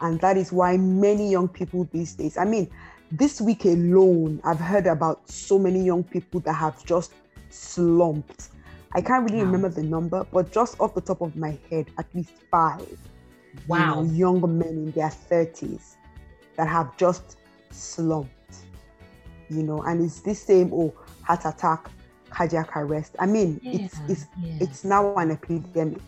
And 0.00 0.20
that 0.20 0.36
is 0.36 0.52
why 0.52 0.76
many 0.76 1.30
young 1.30 1.48
people 1.48 1.88
these 1.92 2.14
days, 2.14 2.36
I 2.36 2.44
mean, 2.44 2.70
this 3.12 3.40
week 3.40 3.64
alone, 3.64 4.40
I've 4.44 4.60
heard 4.60 4.86
about 4.86 5.28
so 5.30 5.58
many 5.58 5.82
young 5.82 6.04
people 6.04 6.40
that 6.40 6.54
have 6.54 6.84
just 6.84 7.12
slumped. 7.50 8.48
I 8.92 9.00
can't 9.00 9.24
really 9.24 9.38
wow. 9.44 9.50
remember 9.50 9.68
the 9.68 9.82
number, 9.82 10.26
but 10.32 10.50
just 10.50 10.80
off 10.80 10.94
the 10.94 11.00
top 11.00 11.20
of 11.20 11.36
my 11.36 11.56
head, 11.70 11.86
at 11.98 12.06
least 12.14 12.32
five. 12.50 12.98
Wow. 13.68 14.02
You 14.02 14.08
know, 14.08 14.14
young 14.14 14.58
men 14.58 14.68
in 14.68 14.90
their 14.92 15.10
30s 15.10 15.96
that 16.56 16.68
have 16.68 16.96
just 16.96 17.36
slumped. 17.70 18.30
You 19.48 19.62
know, 19.62 19.82
and 19.82 20.02
it's 20.02 20.20
this 20.20 20.40
same 20.40 20.72
oh 20.72 20.94
heart 21.22 21.44
attack, 21.44 21.90
cardiac 22.30 22.76
arrest. 22.76 23.16
I 23.18 23.26
mean, 23.26 23.60
yeah, 23.62 23.80
it's 23.80 23.96
it's 24.08 24.26
yeah. 24.40 24.58
it's 24.60 24.84
now 24.84 25.14
an 25.16 25.32
epidemic. 25.32 26.02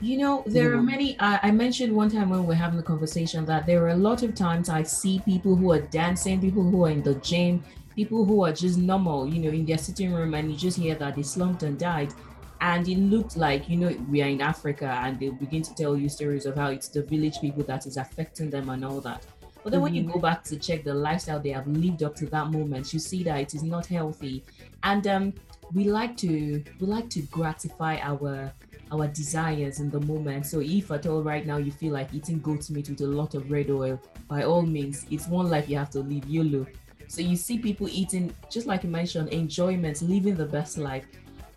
You 0.00 0.16
know, 0.16 0.44
there 0.46 0.72
are 0.72 0.82
many. 0.82 1.18
Uh, 1.18 1.38
I 1.42 1.50
mentioned 1.50 1.94
one 1.94 2.08
time 2.08 2.30
when 2.30 2.46
we 2.46 2.54
are 2.54 2.58
having 2.58 2.78
the 2.78 2.82
conversation 2.84 3.44
that 3.46 3.66
there 3.66 3.84
are 3.84 3.90
a 3.90 3.96
lot 3.96 4.22
of 4.22 4.34
times 4.34 4.70
I 4.70 4.82
see 4.82 5.20
people 5.26 5.56
who 5.56 5.72
are 5.72 5.80
dancing, 5.80 6.40
people 6.40 6.62
who 6.62 6.86
are 6.86 6.90
in 6.90 7.02
the 7.02 7.16
gym, 7.16 7.62
people 7.98 8.24
who 8.24 8.44
are 8.44 8.52
just 8.52 8.78
normal, 8.78 9.26
you 9.26 9.40
know, 9.40 9.48
in 9.48 9.66
their 9.66 9.76
sitting 9.76 10.12
room, 10.14 10.32
and 10.34 10.52
you 10.52 10.56
just 10.56 10.78
hear 10.78 10.94
that 10.94 11.16
they 11.16 11.22
slumped 11.24 11.64
and 11.64 11.76
died. 11.76 12.14
And 12.60 12.86
it 12.86 12.96
looked 12.96 13.36
like, 13.36 13.68
you 13.68 13.76
know, 13.76 13.90
we 14.08 14.22
are 14.22 14.28
in 14.28 14.40
Africa, 14.40 15.00
and 15.02 15.18
they 15.18 15.30
begin 15.30 15.62
to 15.62 15.74
tell 15.74 15.96
you 15.96 16.08
stories 16.08 16.46
of 16.46 16.54
how 16.54 16.68
it's 16.68 16.86
the 16.86 17.02
village 17.02 17.40
people 17.40 17.64
that 17.64 17.86
is 17.86 17.96
affecting 17.96 18.50
them 18.50 18.68
and 18.68 18.84
all 18.84 19.00
that. 19.00 19.26
But 19.64 19.72
then 19.72 19.78
mm-hmm. 19.78 19.82
when 19.82 19.94
you 19.96 20.02
mm-hmm. 20.04 20.12
go 20.12 20.20
back 20.20 20.44
to 20.44 20.56
check 20.56 20.84
the 20.84 20.94
lifestyle 20.94 21.40
they 21.40 21.50
have 21.50 21.66
lived 21.66 22.04
up 22.04 22.14
to 22.16 22.26
that 22.26 22.52
moment, 22.52 22.92
you 22.92 23.00
see 23.00 23.24
that 23.24 23.40
it 23.40 23.54
is 23.56 23.64
not 23.64 23.84
healthy. 23.86 24.44
And 24.84 25.04
um, 25.08 25.32
we 25.74 25.90
like 25.90 26.16
to 26.18 26.62
we 26.78 26.86
like 26.86 27.10
to 27.10 27.22
gratify 27.22 27.98
our 28.00 28.52
our 28.92 29.08
desires 29.08 29.80
in 29.80 29.90
the 29.90 30.00
moment. 30.02 30.46
So 30.46 30.60
if 30.60 30.92
at 30.92 31.06
all 31.06 31.24
right 31.24 31.44
now 31.44 31.56
you 31.56 31.72
feel 31.72 31.94
like 31.94 32.14
eating 32.14 32.38
goat 32.38 32.70
meat 32.70 32.88
with 32.88 33.00
a 33.00 33.06
lot 33.08 33.34
of 33.34 33.50
red 33.50 33.70
oil, 33.70 34.00
by 34.28 34.44
all 34.44 34.62
means, 34.62 35.04
it's 35.10 35.26
one 35.26 35.50
life 35.50 35.68
you 35.68 35.78
have 35.78 35.90
to 35.90 36.00
live, 36.00 36.26
YOLO. 36.26 36.64
So 37.08 37.22
you 37.22 37.36
see 37.36 37.58
people 37.58 37.88
eating, 37.90 38.34
just 38.50 38.66
like 38.66 38.84
you 38.84 38.90
mentioned, 38.90 39.30
enjoyment, 39.30 40.02
living 40.02 40.36
the 40.36 40.44
best 40.44 40.76
life, 40.76 41.06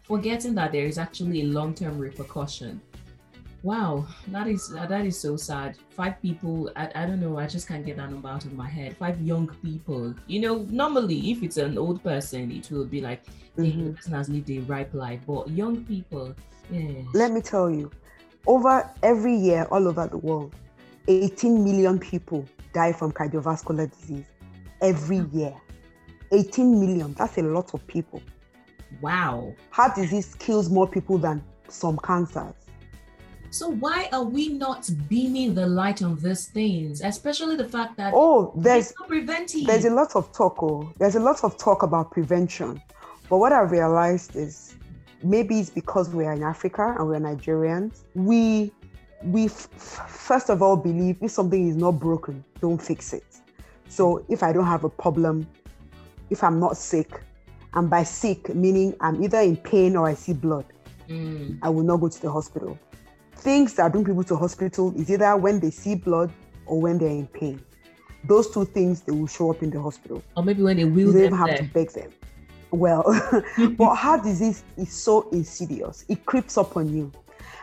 forgetting 0.03 0.55
that 0.55 0.71
there 0.71 0.85
is 0.85 0.97
actually 0.97 1.41
a 1.41 1.45
long-term 1.45 1.99
repercussion. 1.99 2.81
Wow, 3.61 4.07
that 4.29 4.47
is 4.47 4.69
that 4.69 5.05
is 5.05 5.19
so 5.19 5.35
sad. 5.35 5.77
Five 5.89 6.19
people, 6.21 6.71
I, 6.75 6.89
I 6.95 7.05
don't 7.05 7.19
know, 7.19 7.37
I 7.37 7.45
just 7.45 7.67
can't 7.67 7.85
get 7.85 7.97
that 7.97 8.09
number 8.09 8.29
out 8.29 8.45
of 8.45 8.53
my 8.53 8.67
head. 8.67 8.97
Five 8.97 9.21
young 9.21 9.47
people. 9.61 10.15
You 10.25 10.39
know, 10.39 10.65
normally 10.69 11.31
if 11.31 11.43
it's 11.43 11.57
an 11.57 11.77
old 11.77 12.01
person, 12.01 12.49
it 12.49 12.71
will 12.71 12.85
be 12.85 13.01
like, 13.01 13.23
mm-hmm. 13.57 13.87
the 13.87 13.93
person 13.93 14.13
has 14.13 14.29
lived 14.29 14.49
a 14.49 14.59
ripe 14.61 14.93
life. 14.93 15.19
But 15.27 15.49
young 15.49 15.83
people, 15.83 16.33
yeah. 16.71 17.03
Let 17.13 17.31
me 17.33 17.41
tell 17.41 17.69
you, 17.69 17.91
over 18.47 18.89
every 19.03 19.35
year 19.35 19.67
all 19.69 19.87
over 19.87 20.07
the 20.07 20.17
world, 20.17 20.55
18 21.07 21.63
million 21.63 21.99
people 21.99 22.47
die 22.73 22.93
from 22.93 23.11
cardiovascular 23.11 23.91
disease 23.91 24.30
every 24.81 25.25
year. 25.33 25.53
18 26.31 26.79
million, 26.79 27.13
that's 27.13 27.37
a 27.37 27.41
lot 27.41 27.73
of 27.73 27.85
people. 27.87 28.21
Wow. 29.01 29.53
Heart 29.69 29.95
disease 29.95 30.35
kills 30.35 30.69
more 30.69 30.87
people 30.87 31.17
than 31.17 31.43
some 31.67 31.97
cancers. 32.03 32.53
So 33.51 33.67
why 33.67 34.07
are 34.13 34.23
we 34.23 34.47
not 34.47 34.89
beaming 35.09 35.53
the 35.53 35.67
light 35.67 36.01
on 36.01 36.15
these 36.15 36.47
things, 36.47 37.01
especially 37.01 37.57
the 37.57 37.67
fact 37.67 37.97
that 37.97 38.13
oh, 38.15 38.53
there's 38.55 38.93
preventing. 39.07 39.65
There's 39.65 39.83
a 39.83 39.89
lot 39.89 40.15
of 40.15 40.31
talk. 40.31 40.63
Oh, 40.63 40.93
there's 40.99 41.15
a 41.15 41.19
lot 41.19 41.43
of 41.43 41.57
talk 41.57 41.83
about 41.83 42.11
prevention, 42.11 42.81
but 43.29 43.37
what 43.37 43.51
I 43.51 43.59
realized 43.61 44.37
is 44.37 44.75
maybe 45.21 45.59
it's 45.59 45.69
because 45.69 46.09
we 46.09 46.23
are 46.23 46.31
in 46.31 46.43
Africa 46.43 46.95
and 46.97 47.09
we're 47.09 47.19
Nigerians. 47.19 48.03
We 48.15 48.71
we 49.21 49.45
f- 49.45 49.67
first 50.07 50.49
of 50.49 50.61
all 50.61 50.77
believe 50.77 51.17
if 51.21 51.31
something 51.31 51.67
is 51.67 51.75
not 51.75 51.99
broken, 51.99 52.45
don't 52.61 52.81
fix 52.81 53.11
it. 53.11 53.25
So 53.91 54.25
if 54.29 54.41
I 54.41 54.53
don't 54.53 54.65
have 54.65 54.83
a 54.83 54.89
problem, 54.89 55.45
if 56.29 56.43
I'm 56.43 56.59
not 56.59 56.77
sick, 56.77 57.21
and 57.73 57.89
by 57.89 58.03
sick 58.03 58.53
meaning 58.55 58.95
I'm 59.01 59.23
either 59.23 59.39
in 59.39 59.57
pain 59.57 59.95
or 59.95 60.07
I 60.07 60.13
see 60.13 60.33
blood, 60.33 60.65
mm. 61.07 61.57
I 61.61 61.69
will 61.69 61.83
not 61.83 61.97
go 61.97 62.07
to 62.07 62.21
the 62.21 62.31
hospital 62.31 62.77
things 63.41 63.73
that 63.73 63.91
bring 63.91 64.05
people 64.05 64.23
to 64.23 64.35
hospital 64.35 64.93
is 64.95 65.09
either 65.09 65.35
when 65.35 65.59
they 65.59 65.71
see 65.71 65.95
blood 65.95 66.31
or 66.65 66.79
when 66.79 66.97
they're 66.99 67.09
in 67.09 67.27
pain. 67.27 67.61
Those 68.23 68.51
two 68.51 68.65
things 68.65 69.01
they 69.01 69.11
will 69.11 69.27
show 69.27 69.49
up 69.49 69.63
in 69.63 69.71
the 69.71 69.81
hospital. 69.81 70.23
Or 70.37 70.43
maybe 70.43 70.61
when 70.61 70.77
they 70.77 70.85
will. 70.85 71.11
They 71.11 71.27
have 71.29 71.47
there. 71.47 71.57
to 71.57 71.63
beg 71.63 71.91
them. 71.91 72.11
Well, 72.69 73.03
but 73.77 73.95
heart 73.95 74.23
disease 74.23 74.63
is 74.77 74.93
so 74.93 75.27
insidious. 75.31 76.05
It 76.07 76.25
creeps 76.25 76.57
up 76.57 76.77
on 76.77 76.93
you. 76.95 77.11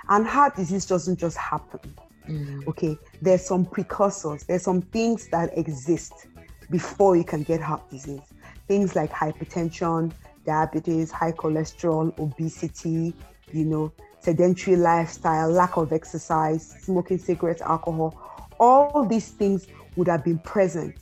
And 0.09 0.27
heart 0.27 0.57
disease 0.57 0.85
doesn't 0.85 1.19
just 1.19 1.37
happen. 1.37 1.95
Mm. 2.29 2.67
Okay. 2.69 2.99
There's 3.23 3.45
some 3.45 3.65
precursors, 3.65 4.45
there's 4.45 4.63
some 4.63 4.83
things 4.83 5.29
that 5.29 5.57
exist 5.57 6.27
before 6.71 7.17
you 7.17 7.25
can 7.25 7.43
get 7.43 7.61
heart 7.61 7.89
disease. 7.91 8.21
Things 8.67 8.95
like 8.95 9.11
hypertension, 9.11 10.13
diabetes, 10.45 11.11
high 11.11 11.33
cholesterol, 11.33 12.17
obesity, 12.19 13.15
you 13.53 13.65
know, 13.65 13.93
sedentary 14.21 14.77
lifestyle, 14.77 15.51
lack 15.51 15.77
of 15.77 15.93
exercise, 15.93 16.77
smoking 16.81 17.19
cigarettes, 17.19 17.63
alcohol, 17.63 18.15
all 18.61 19.07
these 19.07 19.29
things 19.29 19.67
would 19.97 20.09
have 20.09 20.25
been 20.25 20.39
present 20.41 20.97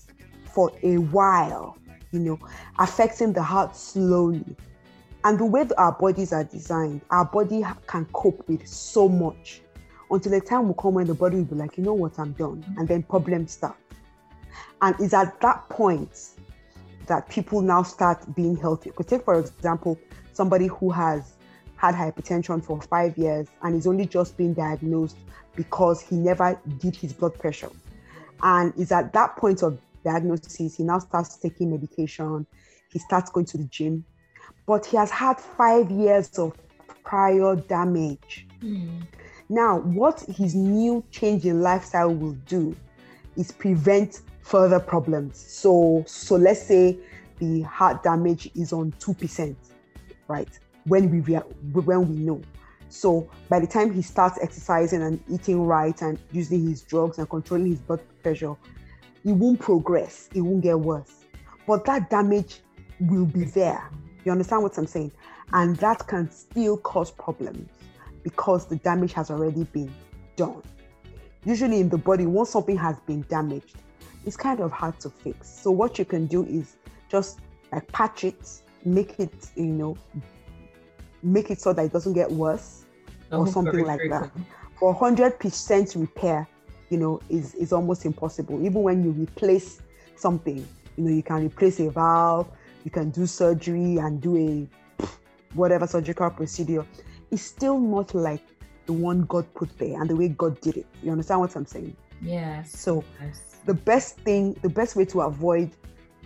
for 0.44 0.70
a 0.82 0.98
while, 0.98 1.76
you 2.12 2.20
know, 2.20 2.38
affecting 2.78 3.32
the 3.32 3.42
heart 3.42 3.76
slowly. 3.76 4.56
And 5.24 5.38
the 5.38 5.44
way 5.44 5.66
our 5.76 5.92
bodies 5.92 6.32
are 6.32 6.44
designed, 6.44 7.00
our 7.10 7.24
body 7.24 7.64
can 7.88 8.04
cope 8.12 8.46
with 8.48 8.66
so 8.66 9.08
much 9.08 9.62
until 10.10 10.34
a 10.34 10.40
time 10.40 10.66
will 10.68 10.74
come 10.74 10.94
when 10.94 11.06
the 11.06 11.14
body 11.14 11.36
will 11.36 11.44
be 11.44 11.54
like, 11.56 11.76
you 11.76 11.84
know 11.84 11.94
what, 11.94 12.18
I'm 12.18 12.32
done. 12.32 12.64
And 12.78 12.86
then 12.86 13.02
problems 13.02 13.52
start. 13.52 13.76
And 14.82 14.94
it's 15.00 15.14
at 15.14 15.40
that 15.40 15.68
point 15.68 16.30
that 17.06 17.28
people 17.28 17.60
now 17.60 17.82
start 17.82 18.34
being 18.34 18.56
healthy. 18.56 18.90
Could 18.90 19.08
take, 19.08 19.24
for 19.24 19.38
example, 19.38 19.98
somebody 20.32 20.66
who 20.66 20.90
has 20.90 21.34
had 21.76 21.94
hypertension 21.94 22.64
for 22.64 22.80
five 22.82 23.16
years 23.16 23.48
and 23.62 23.74
is 23.74 23.86
only 23.86 24.06
just 24.06 24.36
being 24.36 24.54
diagnosed 24.54 25.16
because 25.54 26.00
he 26.00 26.16
never 26.16 26.60
did 26.78 26.96
his 26.96 27.12
blood 27.12 27.38
pressure. 27.38 27.70
And 28.42 28.72
is 28.78 28.92
at 28.92 29.12
that 29.14 29.36
point 29.36 29.62
of 29.62 29.78
diagnosis, 30.04 30.76
he 30.76 30.82
now 30.82 30.98
starts 30.98 31.36
taking 31.36 31.70
medication, 31.70 32.46
he 32.90 32.98
starts 32.98 33.30
going 33.30 33.46
to 33.46 33.58
the 33.58 33.64
gym, 33.64 34.04
but 34.66 34.84
he 34.84 34.96
has 34.96 35.10
had 35.10 35.40
five 35.40 35.90
years 35.90 36.38
of 36.38 36.56
prior 37.04 37.56
damage. 37.56 38.46
Mm. 38.60 39.02
Now, 39.48 39.78
what 39.78 40.20
his 40.22 40.54
new 40.54 41.04
change 41.10 41.44
in 41.44 41.60
lifestyle 41.62 42.12
will 42.12 42.36
do 42.46 42.74
is 43.36 43.52
prevent 43.52 44.20
further 44.42 44.80
problems. 44.80 45.38
So, 45.38 46.04
so 46.06 46.36
let's 46.36 46.62
say 46.62 46.98
the 47.38 47.62
heart 47.62 48.02
damage 48.02 48.50
is 48.54 48.72
on 48.72 48.92
2%, 48.92 49.54
right? 50.28 50.48
when 50.86 51.10
we 51.10 51.20
when 51.20 52.08
we 52.08 52.16
know. 52.16 52.40
So 52.88 53.28
by 53.48 53.60
the 53.60 53.66
time 53.66 53.92
he 53.92 54.02
starts 54.02 54.38
exercising 54.40 55.02
and 55.02 55.22
eating 55.28 55.66
right 55.66 56.00
and 56.02 56.18
using 56.32 56.68
his 56.68 56.82
drugs 56.82 57.18
and 57.18 57.28
controlling 57.28 57.66
his 57.66 57.80
blood 57.80 58.00
pressure, 58.22 58.54
it 59.24 59.32
won't 59.32 59.60
progress. 59.60 60.28
It 60.34 60.40
won't 60.40 60.62
get 60.62 60.78
worse. 60.78 61.24
But 61.66 61.84
that 61.86 62.10
damage 62.10 62.60
will 63.00 63.26
be 63.26 63.44
there. 63.44 63.90
You 64.24 64.32
understand 64.32 64.62
what 64.62 64.78
I'm 64.78 64.86
saying? 64.86 65.12
And 65.52 65.76
that 65.78 66.06
can 66.06 66.30
still 66.30 66.76
cause 66.76 67.10
problems 67.10 67.68
because 68.26 68.66
the 68.66 68.74
damage 68.78 69.12
has 69.12 69.30
already 69.30 69.62
been 69.62 69.88
done. 70.34 70.60
Usually 71.44 71.78
in 71.78 71.88
the 71.88 71.96
body, 71.96 72.26
once 72.26 72.50
something 72.50 72.76
has 72.76 72.98
been 73.06 73.24
damaged, 73.28 73.76
it's 74.24 74.36
kind 74.36 74.58
of 74.58 74.72
hard 74.72 74.98
to 74.98 75.10
fix. 75.10 75.48
So 75.48 75.70
what 75.70 75.96
you 75.96 76.04
can 76.04 76.26
do 76.26 76.44
is 76.44 76.74
just 77.08 77.38
like 77.70 77.86
patch 77.92 78.24
it, 78.24 78.60
make 78.84 79.20
it, 79.20 79.32
you 79.54 79.66
know, 79.66 79.96
make 81.22 81.52
it 81.52 81.60
so 81.60 81.72
that 81.72 81.84
it 81.84 81.92
doesn't 81.92 82.14
get 82.14 82.28
worse 82.28 82.84
oh, 83.30 83.42
or 83.42 83.46
something 83.46 83.84
like 83.84 84.00
that. 84.10 84.28
For 84.80 84.92
100% 84.92 86.00
repair, 86.00 86.48
you 86.90 86.98
know, 86.98 87.20
is 87.28 87.54
is 87.54 87.72
almost 87.72 88.04
impossible. 88.04 88.60
Even 88.66 88.82
when 88.82 89.04
you 89.04 89.12
replace 89.12 89.80
something, 90.16 90.66
you 90.96 91.04
know, 91.04 91.12
you 91.12 91.22
can 91.22 91.44
replace 91.44 91.78
a 91.78 91.90
valve, 91.90 92.48
you 92.82 92.90
can 92.90 93.10
do 93.10 93.24
surgery 93.24 93.98
and 93.98 94.20
do 94.20 94.36
a 94.36 95.06
whatever 95.54 95.86
surgical 95.86 96.28
procedure. 96.30 96.84
It's 97.30 97.42
still 97.42 97.78
not 97.78 98.14
like 98.14 98.42
the 98.86 98.92
one 98.92 99.22
God 99.22 99.52
put 99.54 99.76
there 99.78 100.00
and 100.00 100.08
the 100.08 100.16
way 100.16 100.28
God 100.28 100.60
did 100.60 100.76
it. 100.78 100.86
You 101.02 101.12
understand 101.12 101.40
what 101.40 101.54
I'm 101.56 101.66
saying? 101.66 101.96
Yes. 102.22 102.70
So 102.78 103.04
the 103.66 103.74
best 103.74 104.18
thing, 104.20 104.54
the 104.62 104.68
best 104.68 104.96
way 104.96 105.04
to 105.06 105.22
avoid 105.22 105.70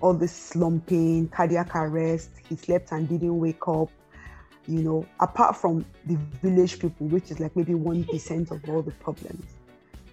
all 0.01 0.15
this 0.15 0.33
slumping, 0.33 1.29
cardiac 1.29 1.75
arrest, 1.75 2.31
he 2.49 2.57
slept 2.57 2.93
and 2.93 3.09
didn't 3.09 3.39
wake 3.39 3.67
up, 3.67 3.91
you 4.67 4.83
know, 4.83 5.07
apart 5.21 5.57
from 5.57 5.85
the 6.07 6.17
village 6.43 6.79
people, 6.79 7.07
which 7.09 7.31
is 7.31 7.41
like 7.41 7.55
maybe 7.57 7.73
1% 7.73 8.51
of 8.51 8.69
all 8.69 8.83
the 8.83 8.93
problems, 8.93 9.45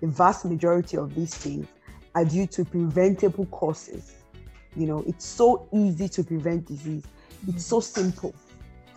the 0.02 0.08
vast 0.08 0.46
majority 0.46 0.98
of 0.98 1.14
these 1.16 1.34
things 1.36 1.68
are 2.16 2.26
due 2.26 2.48
to 2.48 2.66
preventable 2.66 3.46
causes. 3.48 4.14
You 4.76 4.88
know, 4.88 5.04
it's 5.08 5.26
so 5.26 5.68
easy 5.74 6.10
to 6.10 6.24
prevent 6.24 6.66
disease, 6.66 7.04
it's 7.48 7.66
so 7.66 7.80
simple 7.80 8.34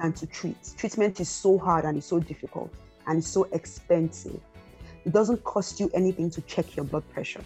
and 0.00 0.16
to 0.16 0.26
treat. 0.26 0.56
Treatment 0.76 1.20
is 1.20 1.28
so 1.28 1.58
hard 1.58 1.84
and 1.84 1.96
it's 1.96 2.06
so 2.06 2.18
difficult 2.18 2.72
and 3.06 3.18
it's 3.18 3.28
so 3.28 3.44
expensive. 3.52 4.40
It 5.04 5.12
doesn't 5.12 5.42
cost 5.44 5.80
you 5.80 5.90
anything 5.94 6.30
to 6.30 6.40
check 6.42 6.76
your 6.76 6.84
blood 6.84 7.08
pressure. 7.10 7.42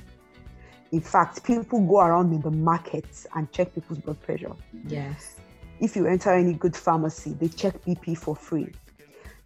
In 0.93 1.01
fact, 1.01 1.43
people 1.45 1.81
go 1.81 2.01
around 2.01 2.33
in 2.33 2.41
the 2.41 2.51
markets 2.51 3.27
and 3.35 3.51
check 3.53 3.75
people's 3.75 3.99
blood 3.99 4.21
pressure. 4.23 4.53
Yes. 4.87 5.37
If 5.81 5.97
you 5.97 6.07
enter 6.07 6.31
any 6.31 6.53
good 6.53 6.77
pharmacy, 6.77 7.33
they 7.33 7.49
check 7.49 7.81
BP 7.85 8.17
for 8.17 8.37
free. 8.37 8.73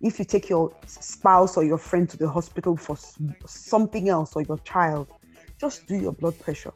If 0.00 0.18
you 0.18 0.24
take 0.24 0.48
your 0.48 0.72
spouse 0.86 1.56
or 1.56 1.64
your 1.64 1.78
friend 1.78 2.08
to 2.10 2.16
the 2.16 2.28
hospital 2.28 2.76
for 2.76 2.96
something 3.46 4.08
else 4.08 4.36
or 4.36 4.42
your 4.42 4.58
child, 4.58 5.08
just 5.58 5.86
do 5.86 5.96
your 5.96 6.12
blood 6.12 6.38
pressure. 6.38 6.72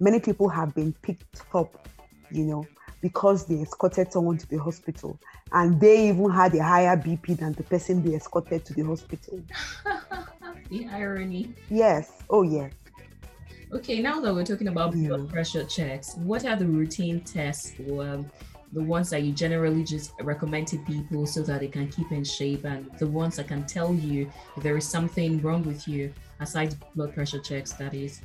Many 0.00 0.20
people 0.20 0.48
have 0.48 0.74
been 0.74 0.92
picked 1.02 1.42
up, 1.54 1.88
you 2.30 2.44
know, 2.44 2.66
because 3.02 3.44
they 3.44 3.56
escorted 3.56 4.10
someone 4.12 4.38
to 4.38 4.48
the 4.48 4.56
hospital 4.56 5.18
and 5.52 5.78
they 5.78 6.08
even 6.08 6.30
had 6.30 6.54
a 6.54 6.62
higher 6.62 6.96
BP 6.96 7.38
than 7.38 7.52
the 7.52 7.64
person 7.64 8.02
they 8.02 8.14
escorted 8.14 8.64
to 8.64 8.72
the 8.72 8.82
hospital. 8.82 9.42
the 10.70 10.86
irony. 10.86 11.52
Yes. 11.68 12.10
Oh, 12.30 12.42
yes. 12.42 12.72
Okay, 13.72 14.00
now 14.00 14.20
that 14.20 14.32
we're 14.32 14.44
talking 14.44 14.68
about 14.68 14.94
yeah. 14.96 15.08
blood 15.08 15.28
pressure 15.28 15.64
checks, 15.64 16.14
what 16.16 16.44
are 16.44 16.56
the 16.56 16.66
routine 16.66 17.20
tests 17.20 17.74
or 17.88 18.02
um, 18.02 18.30
the 18.72 18.82
ones 18.82 19.10
that 19.10 19.22
you 19.22 19.32
generally 19.32 19.82
just 19.82 20.12
recommend 20.20 20.68
to 20.68 20.78
people 20.78 21.26
so 21.26 21.42
that 21.42 21.60
they 21.60 21.68
can 21.68 21.88
keep 21.88 22.12
in 22.12 22.24
shape 22.24 22.64
and 22.64 22.90
the 22.98 23.06
ones 23.06 23.36
that 23.36 23.48
can 23.48 23.66
tell 23.66 23.94
you 23.94 24.30
if 24.56 24.62
there 24.62 24.76
is 24.76 24.86
something 24.86 25.40
wrong 25.42 25.62
with 25.64 25.88
you 25.88 26.12
aside 26.40 26.74
blood 26.94 27.14
pressure 27.14 27.40
checks, 27.40 27.72
that 27.72 27.94
is? 27.94 28.20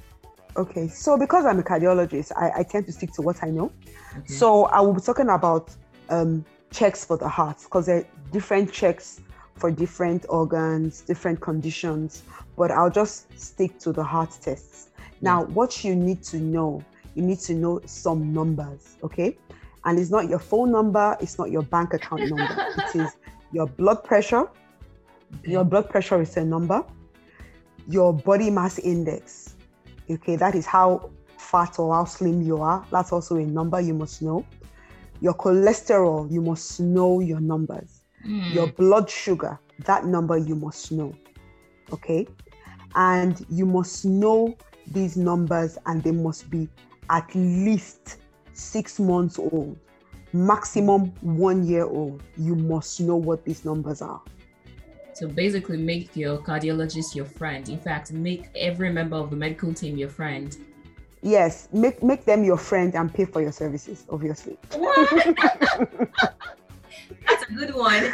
Okay, 0.55 0.87
so 0.87 1.17
because 1.17 1.45
I'm 1.45 1.59
a 1.59 1.63
cardiologist, 1.63 2.31
I, 2.35 2.59
I 2.59 2.63
tend 2.63 2.85
to 2.87 2.91
stick 2.91 3.11
to 3.13 3.21
what 3.21 3.43
I 3.43 3.49
know. 3.49 3.71
Okay. 4.17 4.33
So 4.33 4.65
I 4.65 4.81
will 4.81 4.93
be 4.93 5.01
talking 5.01 5.29
about 5.29 5.75
um, 6.09 6.43
checks 6.71 7.05
for 7.05 7.17
the 7.17 7.27
heart 7.27 7.57
because 7.63 7.85
there 7.85 7.97
are 7.97 8.05
different 8.31 8.71
checks 8.71 9.21
for 9.55 9.71
different 9.71 10.25
organs, 10.29 11.01
different 11.01 11.41
conditions, 11.41 12.23
but 12.55 12.71
I'll 12.71 12.89
just 12.89 13.39
stick 13.39 13.79
to 13.79 13.91
the 13.91 14.03
heart 14.03 14.37
tests. 14.41 14.89
Now, 15.21 15.43
mm. 15.43 15.49
what 15.49 15.83
you 15.83 15.95
need 15.95 16.23
to 16.23 16.37
know, 16.37 16.83
you 17.15 17.23
need 17.23 17.39
to 17.41 17.53
know 17.53 17.81
some 17.85 18.33
numbers, 18.33 18.97
okay? 19.03 19.37
And 19.85 19.97
it's 19.99 20.09
not 20.09 20.29
your 20.29 20.39
phone 20.39 20.71
number, 20.71 21.17
it's 21.19 21.37
not 21.37 21.49
your 21.51 21.63
bank 21.63 21.93
account 21.93 22.29
number, 22.29 22.67
it 22.77 22.95
is 22.95 23.15
your 23.51 23.67
blood 23.67 24.03
pressure. 24.03 24.47
Your 25.43 25.65
mm. 25.65 25.69
blood 25.69 25.89
pressure 25.89 26.21
is 26.21 26.37
a 26.37 26.45
number, 26.45 26.83
your 27.87 28.13
body 28.13 28.49
mass 28.49 28.79
index, 28.79 29.46
okay? 30.09 30.35
That 30.35 30.55
is 30.55 30.65
how 30.65 31.09
fat 31.37 31.79
or 31.79 31.93
how 31.93 32.05
slim 32.05 32.41
you 32.41 32.61
are. 32.61 32.85
That's 32.91 33.11
also 33.11 33.37
a 33.37 33.45
number 33.45 33.79
you 33.79 33.93
must 33.93 34.21
know. 34.21 34.45
Your 35.21 35.33
cholesterol, 35.33 36.31
you 36.31 36.41
must 36.41 36.79
know 36.79 37.19
your 37.19 37.39
numbers. 37.39 38.01
Mm. 38.25 38.53
Your 38.53 38.67
blood 38.67 39.09
sugar, 39.09 39.59
that 39.85 40.05
number 40.05 40.37
you 40.37 40.55
must 40.55 40.91
know. 40.91 41.13
Okay? 41.91 42.27
And 42.95 43.45
you 43.49 43.65
must 43.65 44.05
know 44.05 44.57
these 44.91 45.17
numbers 45.17 45.77
and 45.85 46.03
they 46.03 46.11
must 46.11 46.49
be 46.49 46.67
at 47.09 47.29
least 47.35 48.17
six 48.53 48.99
months 48.99 49.39
old, 49.39 49.77
maximum 50.33 51.07
one 51.21 51.65
year 51.65 51.85
old. 51.85 52.21
You 52.37 52.55
must 52.55 52.99
know 52.99 53.15
what 53.15 53.45
these 53.45 53.63
numbers 53.65 54.01
are. 54.01 54.21
So 55.19 55.27
basically, 55.27 55.77
make 55.77 56.15
your 56.15 56.37
cardiologist 56.37 57.15
your 57.15 57.25
friend. 57.25 57.67
In 57.69 57.79
fact, 57.79 58.11
make 58.11 58.49
every 58.55 58.91
member 58.91 59.17
of 59.17 59.29
the 59.29 59.35
medical 59.35 59.73
team 59.73 59.97
your 59.97 60.09
friend 60.09 60.55
Yes, 61.21 61.67
make 61.73 62.03
make 62.03 62.25
them 62.25 62.43
your 62.43 62.57
friend 62.57 62.95
and 62.95 63.13
pay 63.13 63.25
for 63.25 63.41
your 63.41 63.51
services, 63.51 64.05
obviously. 64.09 64.57
That's 64.71 64.83
a 67.49 67.53
good 67.53 67.73
one. 67.73 68.13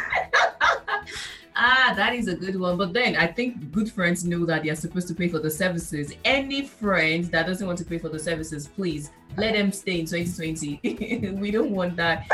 ah, 1.56 1.92
that 1.96 2.14
is 2.14 2.28
a 2.28 2.34
good 2.34 2.58
one. 2.58 2.78
But 2.78 2.92
then 2.94 3.14
I 3.16 3.26
think 3.26 3.70
good 3.72 3.92
friends 3.92 4.24
know 4.24 4.46
that 4.46 4.62
they 4.62 4.70
are 4.70 4.76
supposed 4.76 5.06
to 5.08 5.14
pay 5.14 5.28
for 5.28 5.38
the 5.38 5.50
services. 5.50 6.14
Any 6.24 6.66
friend 6.66 7.24
that 7.26 7.46
doesn't 7.46 7.66
want 7.66 7.78
to 7.78 7.84
pay 7.84 7.98
for 7.98 8.08
the 8.08 8.18
services, 8.18 8.68
please 8.68 9.10
let 9.36 9.52
them 9.54 9.70
stay 9.70 10.00
in 10.00 10.06
2020. 10.06 11.36
we 11.40 11.50
don't 11.50 11.72
want 11.72 11.96
that. 11.96 12.26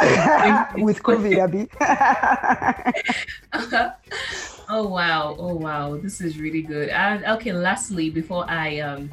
With 0.76 1.02
COVID, 1.02 1.36
Abby. 1.36 1.68
Oh 4.70 4.86
wow. 4.86 5.36
Oh 5.38 5.54
wow. 5.54 5.96
This 5.96 6.20
is 6.20 6.38
really 6.38 6.62
good. 6.62 6.90
Okay, 6.90 7.52
lastly, 7.52 8.08
before 8.08 8.48
I 8.48 8.80
um 8.80 9.12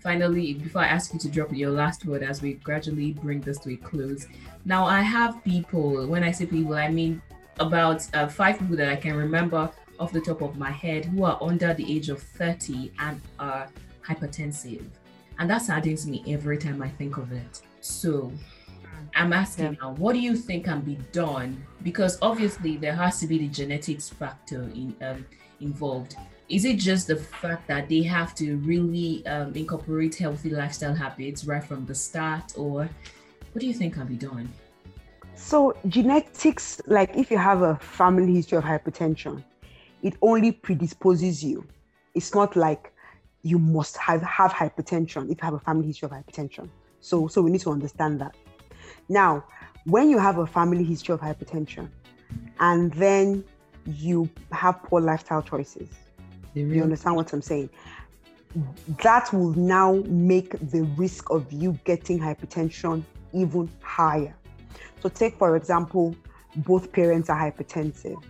finally, 0.00 0.54
before 0.54 0.82
I 0.82 0.86
ask 0.86 1.12
you 1.12 1.18
to 1.20 1.28
drop 1.28 1.52
your 1.52 1.70
last 1.70 2.06
word 2.06 2.22
as 2.22 2.42
we 2.42 2.54
gradually 2.54 3.12
bring 3.12 3.40
this 3.40 3.58
to 3.58 3.72
a 3.72 3.76
close, 3.76 4.26
now 4.64 4.84
I 4.84 5.00
have 5.00 5.42
people, 5.44 6.06
when 6.06 6.24
I 6.24 6.30
say 6.32 6.46
people, 6.46 6.74
I 6.74 6.88
mean 6.88 7.22
about 7.60 8.06
uh, 8.14 8.26
five 8.26 8.58
people 8.58 8.76
that 8.76 8.88
I 8.88 8.96
can 8.96 9.14
remember 9.14 9.70
off 10.00 10.12
the 10.12 10.20
top 10.20 10.40
of 10.40 10.56
my 10.58 10.70
head 10.70 11.04
who 11.04 11.24
are 11.24 11.38
under 11.40 11.74
the 11.74 11.84
age 11.94 12.08
of 12.08 12.20
30 12.20 12.92
and 12.98 13.20
are 13.38 13.68
hypertensive. 14.04 14.84
And 15.38 15.48
that 15.50 15.62
saddens 15.62 16.06
me 16.06 16.24
every 16.26 16.58
time 16.58 16.82
I 16.82 16.88
think 16.88 17.18
of 17.18 17.30
it. 17.30 17.62
So 17.80 18.32
I'm 19.14 19.32
asking 19.32 19.64
yeah. 19.64 19.74
now, 19.80 19.94
what 19.94 20.14
do 20.14 20.20
you 20.20 20.36
think 20.36 20.64
can 20.64 20.80
be 20.80 20.96
done? 21.12 21.64
Because 21.82 22.18
obviously 22.22 22.76
there 22.76 22.94
has 22.94 23.20
to 23.20 23.26
be 23.26 23.38
the 23.38 23.48
genetics 23.48 24.08
factor 24.08 24.62
in, 24.74 24.94
um, 25.00 25.26
involved. 25.60 26.16
Is 26.48 26.64
it 26.64 26.78
just 26.78 27.06
the 27.06 27.16
fact 27.16 27.66
that 27.68 27.88
they 27.88 28.02
have 28.02 28.34
to 28.36 28.56
really 28.58 29.24
um, 29.26 29.54
incorporate 29.54 30.14
healthy 30.16 30.50
lifestyle 30.50 30.94
habits 30.94 31.44
right 31.44 31.64
from 31.64 31.86
the 31.86 31.94
start 31.94 32.52
or 32.56 32.88
what 33.52 33.60
do 33.60 33.66
you 33.66 33.74
think 33.74 33.94
can 33.94 34.06
be 34.06 34.16
done? 34.16 34.52
So 35.34 35.76
genetics 35.88 36.80
like 36.86 37.16
if 37.16 37.30
you 37.30 37.38
have 37.38 37.62
a 37.62 37.76
family 37.76 38.34
history 38.34 38.58
of 38.58 38.64
hypertension 38.64 39.42
it 40.02 40.14
only 40.20 40.52
predisposes 40.52 41.42
you. 41.42 41.64
It's 42.14 42.34
not 42.34 42.56
like 42.56 42.92
you 43.42 43.58
must 43.58 43.96
have, 43.96 44.22
have 44.22 44.52
hypertension 44.52 45.24
if 45.30 45.38
you 45.38 45.42
have 45.42 45.54
a 45.54 45.60
family 45.60 45.86
history 45.86 46.06
of 46.06 46.12
hypertension. 46.12 46.68
So 47.00 47.26
so 47.28 47.42
we 47.42 47.50
need 47.50 47.60
to 47.62 47.70
understand 47.70 48.20
that 48.20 48.36
now 49.08 49.44
when 49.86 50.08
you 50.08 50.18
have 50.18 50.38
a 50.38 50.46
family 50.46 50.84
history 50.84 51.12
of 51.12 51.20
hypertension 51.20 51.88
and 52.60 52.92
then 52.94 53.44
you 53.86 54.28
have 54.52 54.82
poor 54.84 55.00
lifestyle 55.00 55.42
choices 55.42 55.88
you 56.54 56.82
understand 56.82 57.16
what 57.16 57.32
I'm 57.32 57.42
saying? 57.42 57.70
That 59.02 59.32
will 59.32 59.54
now 59.54 60.02
make 60.06 60.58
the 60.70 60.82
risk 60.96 61.30
of 61.30 61.50
you 61.50 61.78
getting 61.84 62.18
hypertension 62.18 63.02
even 63.32 63.70
higher. 63.80 64.34
So, 65.00 65.08
take 65.08 65.36
for 65.38 65.56
example, 65.56 66.14
both 66.56 66.92
parents 66.92 67.30
are 67.30 67.38
hypertensive 67.38 68.22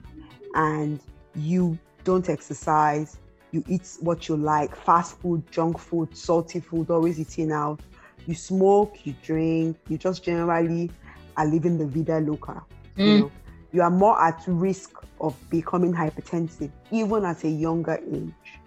and 0.55 1.01
you 1.35 1.79
don't 2.05 2.29
exercise, 2.29 3.19
you 3.51 3.65
eat 3.69 3.97
what 4.01 4.29
you 4.29 4.37
like 4.37 4.77
fast 4.77 5.19
food, 5.19 5.43
junk 5.51 5.79
food, 5.79 6.17
salty 6.17 6.61
food, 6.61 6.91
always 6.91 7.19
eating 7.19 7.51
out. 7.51 7.81
You 8.27 8.35
smoke, 8.35 9.05
you 9.05 9.15
drink, 9.23 9.77
you 9.89 9.99
just 9.99 10.25
generally 10.25 10.91
are 11.37 11.47
living 11.47 11.79
the 11.79 11.87
vida 11.87 12.21
loca. 12.21 12.65
Mm. 12.97 13.07
You, 13.07 13.19
know, 13.19 13.33
you 13.73 13.83
are 13.83 13.91
more 13.91 14.21
at 14.23 14.43
risk 14.47 14.93
of 15.21 15.37
becoming 15.51 15.93
hypertensive 15.93 16.71
even 16.91 17.25
at 17.25 17.45
a 17.45 17.49
younger 17.49 17.99
age 18.13 18.59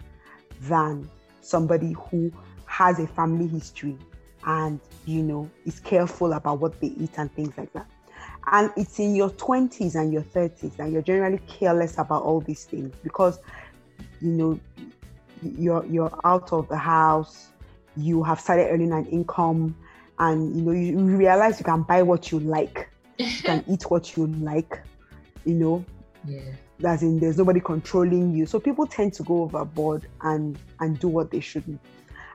than 0.62 1.08
somebody 1.42 1.92
who 1.92 2.32
has 2.64 2.98
a 2.98 3.06
family 3.06 3.46
history 3.46 3.96
and 4.46 4.80
you 5.04 5.22
know 5.22 5.48
is 5.64 5.78
careful 5.80 6.32
about 6.32 6.58
what 6.58 6.80
they 6.80 6.88
eat 6.88 7.18
and 7.18 7.32
things 7.34 7.56
like 7.56 7.72
that 7.72 7.86
and 8.52 8.70
it's 8.76 8.98
in 8.98 9.14
your 9.14 9.30
20s 9.30 9.94
and 9.94 10.12
your 10.12 10.22
30s 10.22 10.76
that 10.76 10.90
you're 10.90 11.02
generally 11.02 11.40
careless 11.46 11.98
about 11.98 12.22
all 12.22 12.40
these 12.40 12.64
things 12.64 12.94
because 13.02 13.38
you 14.20 14.30
know 14.30 14.60
you're 15.42 15.84
you're 15.86 16.18
out 16.24 16.52
of 16.52 16.68
the 16.68 16.76
house 16.76 17.48
you 17.96 18.22
have 18.22 18.40
started 18.40 18.68
earning 18.70 18.92
an 18.92 19.06
income 19.06 19.76
and 20.18 20.56
you 20.56 20.62
know 20.62 20.72
you 20.72 20.98
realize 21.16 21.58
you 21.58 21.64
can 21.64 21.82
buy 21.82 22.02
what 22.02 22.30
you 22.30 22.40
like 22.40 22.88
you 23.18 23.42
can 23.42 23.64
eat 23.68 23.82
what 23.84 24.16
you 24.16 24.26
like 24.26 24.80
you 25.44 25.54
know 25.54 25.84
yeah 26.26 26.40
as 26.84 27.02
in 27.02 27.18
there's 27.18 27.38
nobody 27.38 27.60
controlling 27.60 28.34
you. 28.34 28.46
So 28.46 28.60
people 28.60 28.86
tend 28.86 29.14
to 29.14 29.22
go 29.22 29.42
overboard 29.42 30.08
and 30.22 30.58
and 30.80 30.98
do 30.98 31.08
what 31.08 31.30
they 31.30 31.40
shouldn't. 31.40 31.80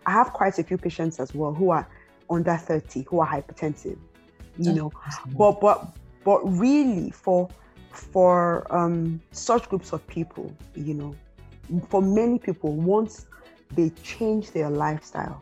I 0.06 0.12
have 0.12 0.34
quite 0.34 0.58
a 0.58 0.63
few 0.63 0.78
patients 0.78 1.19
as 1.19 1.34
well 1.34 1.54
who 1.54 1.69
are 1.69 1.88
under 2.30 2.56
30 2.56 3.04
who 3.04 3.19
are 3.19 3.28
hypertensive, 3.28 3.97
you 4.58 4.74
know. 4.74 4.91
But 5.38 5.62
but 5.62 5.95
but 6.24 6.39
really 6.45 7.12
for 7.12 7.50
for 7.89 8.65
um, 8.76 9.21
such 9.32 9.69
groups 9.69 9.91
of 9.91 10.06
people, 10.08 10.52
you 10.76 10.93
know, 10.93 11.15
for 11.89 12.02
many 12.02 12.39
people, 12.39 12.74
once 12.74 13.28
they 13.76 13.89
change 14.02 14.52
their 14.52 14.69
lifestyle, 14.69 15.41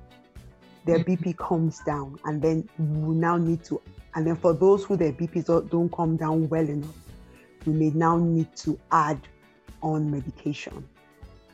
their 0.89 1.03
BP 1.03 1.37
comes 1.37 1.79
down, 1.79 2.19
and 2.25 2.41
then 2.41 2.67
we 2.77 3.15
now 3.15 3.37
need 3.37 3.63
to. 3.65 3.81
And 4.15 4.25
then 4.25 4.35
for 4.35 4.53
those 4.53 4.83
who 4.83 4.97
their 4.97 5.13
BPs 5.13 5.45
don't, 5.45 5.69
don't 5.69 5.91
come 5.91 6.17
down 6.17 6.49
well 6.49 6.67
enough, 6.67 6.95
we 7.65 7.73
may 7.73 7.89
now 7.91 8.17
need 8.17 8.55
to 8.57 8.79
add 8.91 9.19
on 9.83 10.09
medication. 10.09 10.73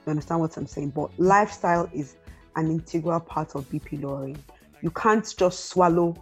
You 0.05 0.11
understand 0.11 0.39
what 0.39 0.55
I'm 0.55 0.67
saying? 0.67 0.91
But 0.91 1.11
lifestyle 1.19 1.89
is 1.93 2.15
an 2.55 2.71
integral 2.71 3.19
part 3.19 3.55
of 3.55 3.69
BP 3.69 4.03
lowering. 4.03 4.37
You 4.81 4.91
can't 4.91 5.35
just 5.37 5.65
swallow 5.65 6.15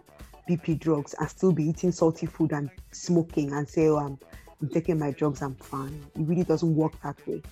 BP 0.50 0.80
drugs 0.80 1.14
and 1.20 1.30
still 1.30 1.52
be 1.52 1.66
eating 1.66 1.92
salty 1.92 2.26
food 2.26 2.52
and 2.52 2.72
smoking 2.92 3.54
and 3.54 3.68
say, 3.68 3.90
oh, 3.90 3.98
I'm, 3.98 4.18
I'm 4.62 4.70
taking 4.70 4.98
my 4.98 5.12
drugs, 5.12 5.42
I'm 5.42 5.56
fine. 5.56 6.04
It 6.16 6.22
really 6.22 6.44
doesn't 6.44 6.76
work 6.76 7.00
that 7.04 7.26
way. 7.28 7.44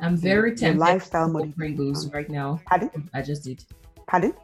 I'm 0.00 0.16
very 0.16 0.56
tempted 0.56 0.78
lifestyle 0.80 1.32
to 1.32 1.46
Pringles 1.52 2.12
right 2.12 2.28
now. 2.28 2.60
Pardon? 2.66 2.90
I 3.12 3.22
just 3.22 3.44
did. 3.44 3.64
Pardon? 4.06 4.34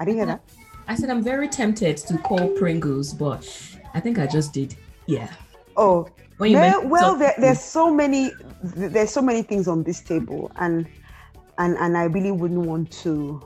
I 0.00 0.04
didn't 0.04 0.16
hear 0.16 0.26
that. 0.26 0.40
I 0.88 0.94
said 0.96 1.10
I'm 1.10 1.22
very 1.22 1.46
tempted 1.46 1.98
to 1.98 2.18
call 2.18 2.48
Pringles, 2.56 3.12
but 3.12 3.46
I 3.94 4.00
think 4.00 4.18
I 4.18 4.26
just 4.26 4.52
did. 4.52 4.74
Yeah. 5.06 5.30
Oh, 5.76 6.08
there, 6.38 6.80
well, 6.80 7.16
there, 7.16 7.34
there's 7.38 7.60
so 7.60 7.94
many, 7.94 8.32
there's 8.62 9.10
so 9.10 9.20
many 9.20 9.42
things 9.42 9.68
on 9.68 9.82
this 9.82 10.00
table, 10.00 10.50
and 10.56 10.88
and 11.58 11.76
and 11.76 11.96
I 11.98 12.04
really 12.04 12.32
wouldn't 12.32 12.66
want 12.66 12.90
to 13.02 13.40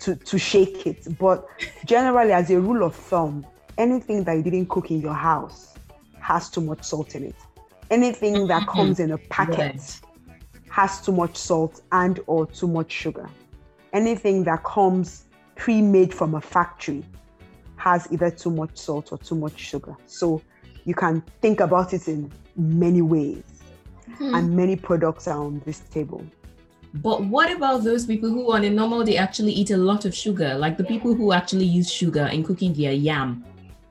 to 0.00 0.14
to 0.14 0.38
shake 0.38 0.86
it. 0.86 1.18
But 1.18 1.48
generally, 1.86 2.32
as 2.32 2.50
a 2.50 2.60
rule 2.60 2.84
of 2.84 2.94
thumb, 2.94 3.46
anything 3.78 4.24
that 4.24 4.34
you 4.34 4.42
didn't 4.42 4.68
cook 4.68 4.90
in 4.90 5.00
your 5.00 5.14
house 5.14 5.74
has 6.20 6.50
too 6.50 6.60
much 6.60 6.84
salt 6.84 7.14
in 7.14 7.24
it. 7.24 7.36
Anything 7.90 8.46
that 8.48 8.62
mm-hmm. 8.62 8.70
comes 8.70 9.00
in 9.00 9.12
a 9.12 9.18
packet 9.18 9.58
right. 9.58 10.00
has 10.68 11.00
too 11.00 11.12
much 11.12 11.36
salt 11.36 11.80
and 11.92 12.20
or 12.26 12.46
too 12.46 12.68
much 12.68 12.92
sugar. 12.92 13.28
Anything 13.94 14.44
that 14.44 14.62
comes 14.64 15.24
pre-made 15.58 16.14
from 16.14 16.36
a 16.36 16.40
factory 16.40 17.04
has 17.76 18.08
either 18.10 18.30
too 18.30 18.50
much 18.50 18.78
salt 18.78 19.12
or 19.12 19.18
too 19.18 19.34
much 19.34 19.58
sugar. 19.58 19.94
So 20.06 20.40
you 20.84 20.94
can 20.94 21.22
think 21.42 21.60
about 21.60 21.92
it 21.92 22.08
in 22.08 22.32
many 22.56 23.02
ways. 23.02 23.42
Hmm. 24.16 24.34
And 24.34 24.56
many 24.56 24.74
products 24.74 25.28
are 25.28 25.38
on 25.38 25.60
this 25.66 25.80
table. 25.80 26.24
But 26.94 27.24
what 27.24 27.52
about 27.52 27.84
those 27.84 28.06
people 28.06 28.30
who 28.30 28.50
on 28.50 28.64
a 28.64 28.70
normal 28.70 29.04
they 29.04 29.18
actually 29.18 29.52
eat 29.52 29.70
a 29.70 29.76
lot 29.76 30.06
of 30.06 30.14
sugar, 30.14 30.54
like 30.54 30.78
the 30.78 30.84
people 30.84 31.12
who 31.12 31.32
actually 31.32 31.66
use 31.66 31.90
sugar 31.90 32.26
in 32.26 32.42
cooking 32.42 32.72
their 32.72 32.92
yam? 32.92 33.44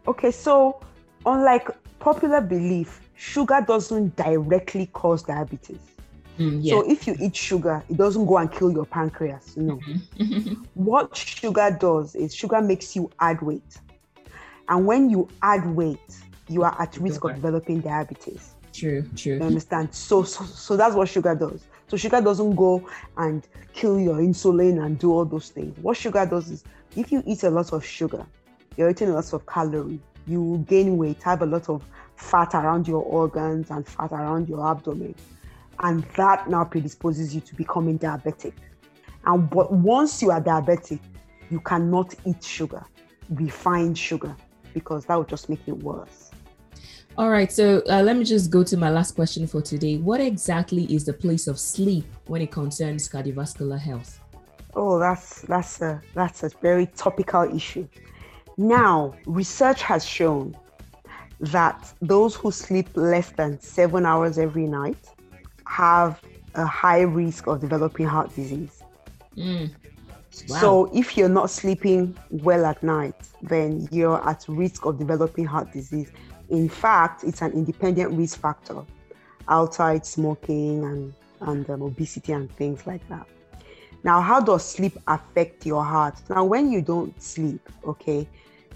Okay, 0.08 0.32
so 0.32 0.80
unlike 1.25 1.69
popular 1.99 2.41
belief, 2.41 3.01
sugar 3.15 3.63
doesn't 3.67 4.15
directly 4.15 4.88
cause 4.88 5.21
diabetes. 5.21 5.80
Mm, 6.38 6.60
yeah. 6.62 6.73
So 6.73 6.89
if 6.89 7.08
you 7.08 7.15
eat 7.19 7.36
sugar, 7.36 7.84
it 7.89 7.97
doesn't 7.97 8.26
go 8.26 8.38
and 8.38 8.52
kill 8.52 8.71
your 8.71 8.86
pancreas. 8.86 9.58
No. 9.58 9.80
Mm-hmm. 10.17 10.54
what 10.73 11.15
sugar 11.15 11.76
does 11.80 12.15
is 12.15 12.34
sugar 12.36 12.62
makes 12.62 12.95
you 12.95 13.10
add 13.19 13.41
weight. 13.41 13.78
And 14.69 14.86
when 14.86 15.10
you 15.10 15.28
add 15.41 15.65
weight, 15.76 16.17
you 16.47 16.63
are 16.63 16.76
at 16.80 16.97
risk 16.97 17.23
of 17.23 17.36
developing 17.36 17.82
diabetes. 17.82 18.56
True, 18.73 19.10
true. 19.15 19.36
You 19.36 19.41
understand? 19.41 19.93
So, 19.93 20.23
so, 20.23 20.43
so 20.45 20.78
that's 20.78 20.95
what 20.95 21.10
sugar 21.10 21.34
does. 21.34 21.65
So 21.88 21.97
sugar 21.97 22.21
doesn't 22.21 22.56
go 22.56 22.88
and 23.17 23.47
kill 23.73 24.00
your 24.00 24.17
insulin 24.17 24.84
and 24.86 25.00
do 25.00 25.12
all 25.12 25.26
those 25.26 25.50
things. 25.50 25.78
What 25.82 25.97
sugar 25.97 26.26
does 26.26 26.52
is, 26.52 26.63
if 26.95 27.12
you 27.12 27.23
eat 27.26 27.43
a 27.43 27.50
lot 27.50 27.71
of 27.73 27.86
sugar, 27.86 28.26
you're 28.76 28.89
eating 28.89 29.10
a 29.10 29.13
lot 29.13 29.32
of 29.34 29.45
calorie. 29.45 30.00
You 30.28 30.63
gain 30.67 30.97
weight, 30.97 31.23
have 31.23 31.41
a 31.41 31.45
lot 31.45 31.69
of 31.69 31.84
fat 32.15 32.54
around 32.54 32.88
your 32.88 33.02
organs 33.04 33.71
and 33.71 33.88
fat 33.88 34.12
around 34.12 34.50
your 34.50 34.67
abdomen, 34.69 35.15
and 35.82 36.04
that 36.16 36.50
now 36.50 36.63
predisposes 36.63 37.34
you 37.36 37.42
to 37.42 37.56
becoming 37.56 38.00
diabetic. 38.00 38.54
And 39.26 39.50
but 39.50 39.72
once 39.72 40.22
you 40.22 40.32
are 40.32 40.42
diabetic, 40.42 41.00
you 41.50 41.60
cannot 41.60 42.16
eat 42.26 42.44
sugar, 42.44 42.86
refined 43.30 43.98
sugar, 43.98 44.36
because 44.74 45.06
that 45.06 45.18
would 45.18 45.30
just 45.30 45.50
make 45.50 45.68
it 45.68 45.78
worse. 45.84 46.32
All 47.18 47.30
right, 47.30 47.52
so 47.52 47.82
uh, 47.90 48.04
let 48.04 48.16
me 48.16 48.24
just 48.24 48.52
go 48.52 48.63
to 48.63 48.78
my 48.78 48.92
last 48.92 49.16
question 49.16 49.48
for 49.48 49.62
today. 49.62 49.98
What 49.98 50.22
exactly 50.22 50.84
is 50.94 51.04
the 51.04 51.13
place 51.13 51.48
of 51.48 51.60
sleep 51.60 52.06
when 52.28 52.44
it 52.44 52.52
concerns 52.52 53.10
cardiovascular 53.10 53.80
health? 53.80 54.20
Oh, 54.76 55.00
that's 55.00 55.42
that's 55.42 55.82
a 55.82 56.00
that's 56.13 56.44
a 56.44 56.50
very 56.62 56.86
topical 56.86 57.44
issue. 57.56 57.88
Now, 58.58 59.16
research 59.26 59.82
has 59.82 60.06
shown 60.06 60.56
that 61.40 61.92
those 62.02 62.36
who 62.36 62.52
sleep 62.52 62.88
less 62.96 63.32
than 63.32 63.60
seven 63.60 64.06
hours 64.06 64.38
every 64.38 64.68
night 64.68 64.98
have 65.67 66.21
a 66.56 66.65
high 66.65 67.01
risk 67.01 67.47
of 67.47 67.62
developing 67.62 68.06
heart 68.06 68.34
disease. 68.36 68.84
Mm. 69.36 69.71
Wow. 70.49 70.58
So, 70.60 70.91
if 70.93 71.17
you're 71.17 71.30
not 71.30 71.49
sleeping 71.49 72.17
well 72.30 72.65
at 72.65 72.84
night, 72.84 73.15
then 73.41 73.88
you're 73.91 74.27
at 74.27 74.45
risk 74.47 74.86
of 74.86 74.97
developing 74.99 75.45
heart 75.45 75.71
disease 75.71 76.12
in 76.49 76.69
fact, 76.69 77.23
it's 77.23 77.41
an 77.41 77.51
independent 77.51 78.12
risk 78.12 78.39
factor 78.39 78.84
outside 79.47 80.06
smoking 80.06 80.84
and, 80.84 81.13
and 81.41 81.69
um, 81.69 81.82
obesity 81.82 82.34
and 82.34 82.51
things 82.56 82.86
like 82.88 83.08
that. 83.10 83.27
Now, 84.03 84.21
how 84.21 84.39
does 84.39 84.63
sleep 84.63 84.97
affect 85.08 85.65
your 85.65 85.84
heart? 85.84 86.15
Now, 86.30 86.45
when 86.45 86.71
you 86.71 86.82
don't 86.82 87.21
sleep, 87.21 87.62
okay, 87.86 88.27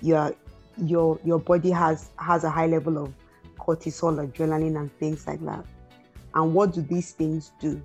your 0.02 0.36
your 0.78 1.20
your 1.24 1.40
body 1.40 1.70
has 1.70 2.10
has 2.18 2.44
a 2.44 2.50
high 2.50 2.68
level 2.68 2.98
of 2.98 3.14
cortisol, 3.58 4.28
adrenaline, 4.28 4.78
and 4.78 4.92
things 4.98 5.28
like 5.28 5.44
that. 5.46 5.64
And 6.34 6.54
what 6.54 6.74
do 6.74 6.82
these 6.82 7.12
things 7.12 7.52
do? 7.60 7.82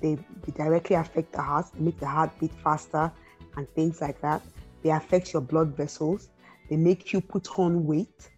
They, 0.00 0.14
they 0.14 0.52
directly 0.52 0.96
affect 0.96 1.32
the 1.32 1.42
heart, 1.42 1.66
make 1.78 1.98
the 2.00 2.06
heart 2.06 2.30
beat 2.40 2.52
faster, 2.64 3.12
and 3.56 3.68
things 3.74 4.00
like 4.00 4.20
that. 4.22 4.42
They 4.82 4.90
affect 4.90 5.32
your 5.32 5.42
blood 5.42 5.76
vessels. 5.76 6.30
They 6.68 6.76
make 6.76 7.12
you 7.12 7.20
put 7.20 7.58
on 7.58 7.86
weight 7.86 8.30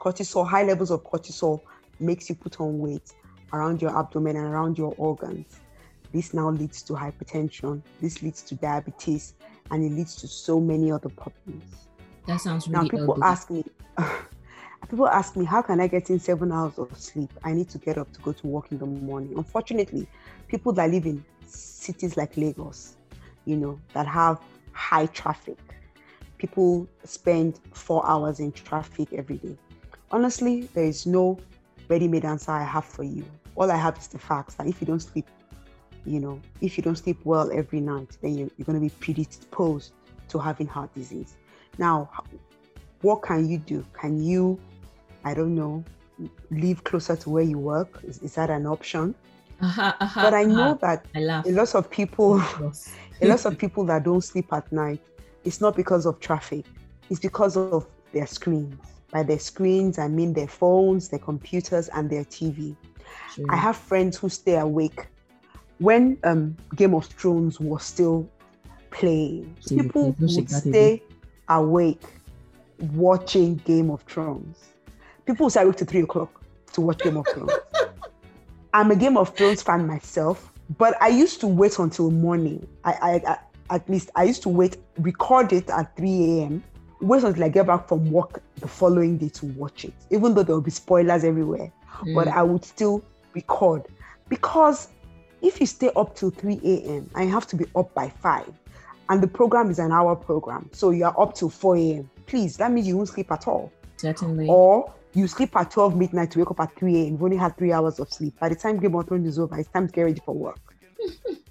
cortisol, 0.00 0.48
high 0.48 0.64
levels 0.64 0.90
of 0.90 1.04
cortisol 1.04 1.60
makes 2.00 2.28
you 2.28 2.34
put 2.34 2.60
on 2.60 2.78
weight 2.78 3.12
around 3.52 3.82
your 3.82 3.96
abdomen 3.96 4.36
and 4.36 4.46
around 4.46 4.78
your 4.78 4.94
organs. 4.96 5.60
This 6.12 6.34
now 6.34 6.50
leads 6.50 6.82
to 6.84 6.94
hypertension, 6.94 7.82
this 8.00 8.22
leads 8.22 8.42
to 8.44 8.54
diabetes, 8.56 9.34
and 9.70 9.84
it 9.84 9.92
leads 9.92 10.16
to 10.16 10.26
so 10.26 10.58
many 10.58 10.90
other 10.90 11.10
problems. 11.10 11.64
That 12.26 12.40
sounds 12.40 12.66
really 12.66 12.84
Now 12.84 12.88
people 12.88 13.18
ask 13.22 13.50
me, 13.50 13.64
people 14.90 15.08
ask 15.08 15.36
me, 15.36 15.44
how 15.44 15.62
can 15.62 15.80
I 15.80 15.86
get 15.86 16.10
in 16.10 16.18
seven 16.18 16.52
hours 16.52 16.78
of 16.78 16.94
sleep? 16.98 17.30
I 17.44 17.52
need 17.52 17.68
to 17.70 17.78
get 17.78 17.96
up 17.96 18.12
to 18.12 18.20
go 18.20 18.32
to 18.32 18.46
work 18.46 18.70
in 18.72 18.78
the 18.78 18.86
morning. 18.86 19.34
Unfortunately, 19.36 20.06
people 20.48 20.72
that 20.74 20.90
live 20.90 21.06
in 21.06 21.24
cities 21.46 22.16
like 22.16 22.36
Lagos, 22.36 22.96
you 23.44 23.56
know, 23.56 23.80
that 23.94 24.06
have 24.06 24.40
high 24.72 25.06
traffic, 25.06 25.58
people 26.38 26.88
spend 27.04 27.60
four 27.72 28.06
hours 28.06 28.40
in 28.40 28.52
traffic 28.52 29.12
every 29.12 29.38
day 29.38 29.56
honestly, 30.10 30.62
there 30.74 30.84
is 30.84 31.06
no 31.06 31.38
ready-made 31.88 32.24
answer 32.24 32.52
I 32.52 32.64
have 32.64 32.84
for 32.84 33.04
you. 33.04 33.24
All 33.56 33.70
I 33.70 33.76
have 33.76 33.98
is 33.98 34.08
the 34.08 34.18
facts 34.18 34.54
that 34.54 34.66
if 34.66 34.80
you 34.80 34.86
don't 34.86 35.00
sleep, 35.00 35.28
you 36.06 36.20
know, 36.20 36.40
if 36.60 36.76
you 36.76 36.82
don't 36.82 36.96
sleep 36.96 37.18
well 37.24 37.50
every 37.52 37.80
night, 37.80 38.16
then 38.22 38.36
you're, 38.36 38.50
you're 38.56 38.64
going 38.64 38.80
to 38.80 38.80
be 38.80 38.90
predisposed 38.90 39.92
to 40.28 40.38
having 40.38 40.66
heart 40.66 40.94
disease. 40.94 41.36
Now, 41.78 42.10
what 43.02 43.22
can 43.22 43.48
you 43.48 43.58
do? 43.58 43.84
Can 43.92 44.22
you, 44.22 44.58
I 45.24 45.34
don't 45.34 45.54
know, 45.54 45.84
live 46.50 46.84
closer 46.84 47.16
to 47.16 47.30
where 47.30 47.42
you 47.42 47.58
work? 47.58 48.00
Is, 48.04 48.18
is 48.20 48.34
that 48.34 48.50
an 48.50 48.66
option? 48.66 49.14
Uh-huh, 49.60 49.92
uh-huh, 50.00 50.22
but 50.22 50.34
I 50.34 50.44
know 50.44 50.72
uh-huh. 50.72 50.96
that 50.96 51.06
a 51.14 51.50
lot 51.52 51.74
of 51.74 51.90
people, 51.90 52.40
a 53.22 53.26
lot 53.26 53.44
of 53.44 53.58
people 53.58 53.84
that 53.84 54.04
don't 54.04 54.22
sleep 54.22 54.52
at 54.52 54.70
night, 54.72 55.00
it's 55.44 55.60
not 55.60 55.76
because 55.76 56.06
of 56.06 56.20
traffic. 56.20 56.64
It's 57.10 57.20
because 57.20 57.56
of 57.56 57.86
their 58.12 58.26
screens 58.26 58.76
by 59.10 59.22
their 59.22 59.38
screens, 59.38 59.98
I 59.98 60.08
mean 60.08 60.32
their 60.32 60.48
phones, 60.48 61.08
their 61.08 61.18
computers, 61.18 61.88
and 61.88 62.08
their 62.08 62.24
TV. 62.24 62.76
Sure. 63.34 63.46
I 63.48 63.56
have 63.56 63.76
friends 63.76 64.16
who 64.16 64.28
stay 64.28 64.56
awake 64.56 65.06
when 65.78 66.18
um, 66.24 66.56
Game 66.76 66.94
of 66.94 67.06
Thrones 67.06 67.58
was 67.60 67.84
still 67.84 68.28
playing. 68.90 69.56
People 69.68 70.14
would 70.18 70.50
stay 70.50 71.02
awake 71.48 72.02
watching 72.92 73.56
Game 73.56 73.90
of 73.90 74.02
Thrones. 74.02 74.58
People 75.26 75.44
would 75.44 75.52
stay 75.52 75.62
awake 75.62 75.76
to 75.76 75.84
three 75.84 76.02
o'clock 76.02 76.42
to 76.72 76.80
watch 76.80 76.98
Game 76.98 77.16
of 77.16 77.26
Thrones. 77.28 77.52
I'm 78.74 78.90
a 78.90 78.96
Game 78.96 79.16
of 79.16 79.34
Thrones 79.36 79.62
fan 79.62 79.86
myself, 79.86 80.52
but 80.78 81.00
I 81.02 81.08
used 81.08 81.40
to 81.40 81.46
wait 81.46 81.78
until 81.78 82.10
morning. 82.10 82.66
I, 82.84 82.92
I, 82.92 83.32
I 83.32 83.38
at 83.74 83.88
least 83.88 84.10
I 84.16 84.24
used 84.24 84.42
to 84.42 84.48
wait, 84.48 84.76
record 84.98 85.52
it 85.52 85.70
at 85.70 85.96
3 85.96 86.40
a.m 86.40 86.64
wait 87.00 87.24
until 87.24 87.44
I 87.44 87.48
get 87.48 87.66
back 87.66 87.88
from 87.88 88.10
work 88.10 88.42
the 88.56 88.68
following 88.68 89.16
day 89.16 89.28
to 89.30 89.46
watch 89.46 89.84
it, 89.84 89.94
even 90.10 90.34
though 90.34 90.42
there 90.42 90.54
will 90.54 90.62
be 90.62 90.70
spoilers 90.70 91.24
everywhere. 91.24 91.72
Mm. 92.00 92.14
But 92.14 92.28
I 92.28 92.42
would 92.42 92.64
still 92.64 93.02
record 93.34 93.86
because 94.28 94.88
if 95.42 95.60
you 95.60 95.66
stay 95.66 95.90
up 95.96 96.14
till 96.14 96.30
3 96.30 96.60
a.m. 96.62 97.10
and 97.14 97.28
you 97.28 97.32
have 97.32 97.46
to 97.48 97.56
be 97.56 97.64
up 97.74 97.92
by 97.94 98.08
5 98.08 98.52
and 99.08 99.22
the 99.22 99.26
program 99.26 99.70
is 99.70 99.78
an 99.78 99.92
hour 99.92 100.14
program 100.14 100.68
so 100.72 100.90
you 100.90 101.04
are 101.04 101.18
up 101.18 101.34
till 101.34 101.48
4 101.48 101.76
a.m 101.76 102.10
please 102.26 102.56
that 102.56 102.70
means 102.72 102.86
you 102.86 102.96
won't 102.96 103.08
sleep 103.08 103.30
at 103.30 103.46
all 103.46 103.72
Certainly. 103.96 104.46
or 104.48 104.92
you 105.14 105.26
sleep 105.26 105.56
at 105.56 105.70
12 105.70 105.96
midnight 105.96 106.30
to 106.32 106.38
wake 106.38 106.50
up 106.50 106.60
at 106.60 106.76
3 106.76 106.94
a.m. 106.94 107.12
You've 107.12 107.22
only 107.22 107.36
had 107.36 107.56
three 107.56 107.72
hours 107.72 107.98
of 107.98 108.12
sleep. 108.12 108.38
By 108.38 108.48
the 108.48 108.54
time 108.54 108.78
Game 108.78 108.94
of 108.94 109.08
Thrones 109.08 109.26
is 109.26 109.38
over, 109.38 109.58
it's 109.58 109.68
time 109.68 109.86
to 109.88 109.92
get 109.92 110.02
ready 110.02 110.20
for 110.24 110.34
work. 110.34 110.60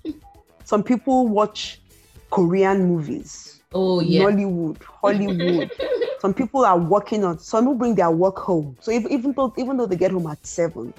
Some 0.63 0.83
people 0.83 1.27
watch 1.27 1.81
Korean 2.29 2.87
movies, 2.87 3.61
oh 3.73 3.99
yeah. 4.01 4.21
Nollywood, 4.21 4.81
Hollywood. 4.83 5.71
some 6.19 6.33
people 6.33 6.63
are 6.63 6.77
working 6.77 7.23
on. 7.23 7.39
Some 7.39 7.65
will 7.65 7.75
bring 7.75 7.95
their 7.95 8.11
work 8.11 8.37
home. 8.37 8.77
So 8.79 8.91
if, 8.91 9.05
even 9.07 9.33
though 9.33 9.53
even 9.57 9.77
though 9.77 9.87
they 9.87 9.95
get 9.95 10.11
home 10.11 10.27
at 10.27 10.45
seven, 10.45 10.93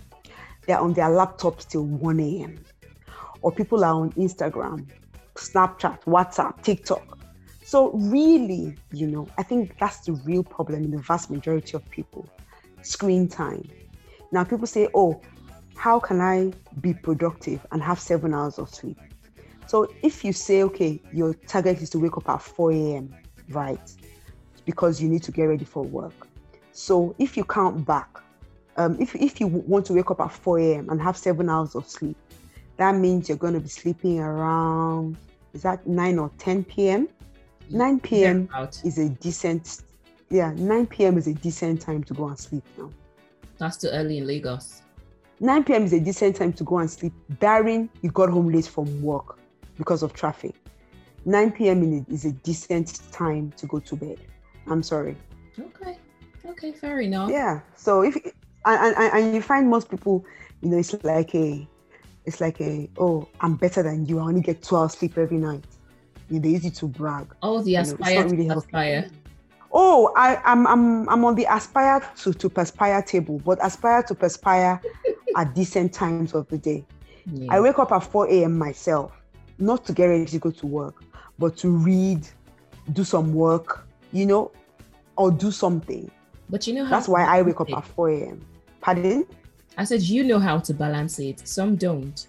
they're 0.67 0.81
on 0.81 0.93
their 0.93 1.09
laptops 1.09 1.69
till 1.69 1.85
1 1.85 2.21
a.m. 2.21 2.65
Or 3.43 3.53
people 3.53 3.85
are 3.85 3.95
on 3.95 4.13
Instagram, 4.13 4.87
Snapchat, 5.37 6.03
WhatsApp, 6.03 6.61
TikTok. 6.63 7.19
So 7.65 7.93
really, 7.93 8.77
you 8.93 9.07
know, 9.07 9.29
I 9.39 9.45
think 9.45 9.79
that's 9.79 10.01
the 10.01 10.13
real 10.13 10.43
problem 10.43 10.83
in 10.83 10.91
the 10.91 10.99
vast 10.99 11.31
majority 11.31 11.77
of 11.77 11.89
people. 11.91 12.29
Screen 12.83 13.29
time. 13.29 13.69
Now 14.33 14.45
people 14.45 14.67
say, 14.67 14.89
oh, 14.95 15.21
how 15.77 15.99
can 15.99 16.21
I 16.21 16.53
be 16.81 16.95
productive 16.95 17.67
and 17.73 17.83
have 17.83 17.99
seven 17.99 18.35
hours 18.35 18.59
of 18.59 18.69
sleep? 18.69 18.99
So 19.67 19.89
if 20.03 20.25
you 20.25 20.33
say, 20.33 20.63
okay, 20.65 21.01
your 21.13 21.35
target 21.35 21.81
is 21.81 21.91
to 21.91 21.99
wake 21.99 22.17
up 22.17 22.29
at 22.29 22.43
4 22.43 22.73
a.m., 22.73 23.15
right? 23.51 23.93
Because 24.65 25.01
you 25.01 25.09
need 25.09 25.23
to 25.23 25.33
get 25.33 25.45
ready 25.45 25.65
for 25.65 25.85
work. 25.85 26.27
So 26.73 27.15
if 27.19 27.37
you 27.37 27.45
count 27.45 27.87
back, 27.87 28.09
um, 28.77 28.97
if, 29.01 29.15
if 29.15 29.41
you 29.41 29.47
want 29.47 29.87
to 29.87 29.93
wake 29.93 30.11
up 30.11 30.21
at 30.21 30.33
4 30.33 30.59
a.m. 30.59 30.91
and 30.91 31.01
have 31.01 31.17
seven 31.17 31.49
hours 31.49 31.75
of 31.75 31.89
sleep, 31.89 32.17
that 32.77 32.95
means 32.97 33.29
you're 33.29 33.39
going 33.39 33.55
to 33.55 33.61
be 33.61 33.69
sleeping 33.69 34.21
around, 34.21 35.17
is 35.53 35.63
that 35.63 35.87
9 35.87 36.19
or 36.19 36.31
10 36.39 36.65
p.m.? 36.65 37.09
9 37.69 38.01
p.m. 38.01 38.49
Out. 38.55 38.81
is 38.85 38.99
a 38.99 39.09
decent, 39.09 39.83
yeah, 40.31 40.53
9 40.57 40.87
p.m. 40.87 41.19
is 41.19 41.27
a 41.27 41.35
decent 41.35 41.81
time 41.81 42.05
to 42.05 42.15
go 42.15 42.29
and 42.29 42.39
sleep 42.39 42.65
now. 42.79 42.91
That's 43.59 43.77
too 43.77 43.89
early 43.89 44.19
in 44.19 44.27
Lagos. 44.27 44.83
9 45.41 45.65
p.m. 45.65 45.85
is 45.85 45.93
a 45.93 46.01
decent 46.01 46.37
time 46.37 46.53
to 46.53 46.65
go 46.65 46.79
and 46.79 46.91
sleep, 46.91 47.13
barring 47.41 47.91
you 48.03 48.11
got 48.11 48.31
home 48.31 48.51
late 48.51 48.67
from 48.67 49.03
work 49.03 49.39
because 49.77 50.03
of 50.03 50.13
traffic. 50.13 50.55
9 51.25 51.53
p.m. 51.53 52.07
is 52.09 52.25
a 52.25 52.33
decent 52.33 53.01
time 53.11 53.53
to 53.57 53.67
go 53.67 53.81
to 53.81 53.97
bed. 53.97 54.19
I'm 54.69 54.83
sorry. 54.83 55.17
Okay. 55.59 55.99
Okay, 56.47 56.73
fair 56.73 57.01
enough. 57.01 57.31
Yeah. 57.31 57.61
So 57.75 58.03
if 58.03 58.17
and, 58.67 58.97
and, 58.97 59.13
and 59.13 59.35
you 59.35 59.43
find 59.43 59.69
most 59.69 59.91
people, 59.91 60.25
you 60.63 60.69
know, 60.71 60.79
it's 60.79 60.95
like 61.03 61.35
a, 61.35 61.67
it's 62.25 62.41
like 62.41 62.61
a, 62.61 62.89
oh, 62.99 63.27
I'm 63.41 63.57
better 63.57 63.83
than 63.83 64.07
you. 64.07 64.19
I 64.19 64.23
only 64.23 64.43
get 64.43 64.63
two 64.63 64.77
hours 64.77 64.93
sleep 64.93 65.19
every 65.19 65.39
night. 65.39 65.65
You 66.29 66.37
know, 66.37 66.43
they 66.43 66.51
use 66.51 66.65
it 66.65 66.75
to 66.77 66.87
brag. 66.87 67.35
Oh, 67.43 67.61
the 67.63 67.71
You 67.71 67.77
know, 67.77 67.81
it's 67.83 67.93
aspire 67.93 68.25
not 68.25 68.73
Oh, 69.73 70.13
I, 70.17 70.37
I'm 70.45 70.67
I'm 70.67 71.09
I'm 71.09 71.25
on 71.25 71.35
the 71.37 71.47
aspire 71.49 72.01
to, 72.23 72.33
to 72.35 72.49
perspire 72.49 73.03
table, 73.03 73.41
but 73.45 73.59
aspire 73.65 74.03
to 74.05 74.15
perspire 74.15 74.81
at 75.37 75.55
decent 75.55 75.93
times 75.93 76.35
of 76.35 76.49
the 76.49 76.59
day. 76.59 76.85
Yeah. 77.27 77.55
I 77.55 77.61
wake 77.61 77.79
up 77.79 77.93
at 77.93 78.01
4 78.01 78.29
a.m. 78.29 78.59
myself, 78.59 79.13
not 79.59 79.85
to 79.87 79.93
get 79.93 80.07
ready 80.07 80.25
to 80.27 80.39
go 80.39 80.51
to 80.51 80.67
work, 80.67 81.05
but 81.39 81.57
to 81.59 81.71
read, 81.71 82.27
do 82.93 83.05
some 83.05 83.33
work, 83.33 83.87
you 84.13 84.27
know, 84.27 84.51
or 85.17 85.31
do 85.31 85.53
something. 85.53 86.11
but 86.49 86.67
you 86.67 86.75
know 86.75 86.85
how 86.85 86.91
That's 86.91 87.09
why 87.09 87.25
I 87.25 87.43
wake 87.43 87.61
up 87.61 87.73
at 87.73 87.85
4 87.85 88.11
a.m. 88.11 88.47
Pardon? 88.81 89.27
I 89.79 89.85
said 89.85 90.03
you 90.03 90.25
know 90.25 90.41
how 90.41 90.59
to 90.59 90.75
balance 90.75 91.19
it. 91.21 91.47
Some 91.47 91.77
don't. 91.77 92.27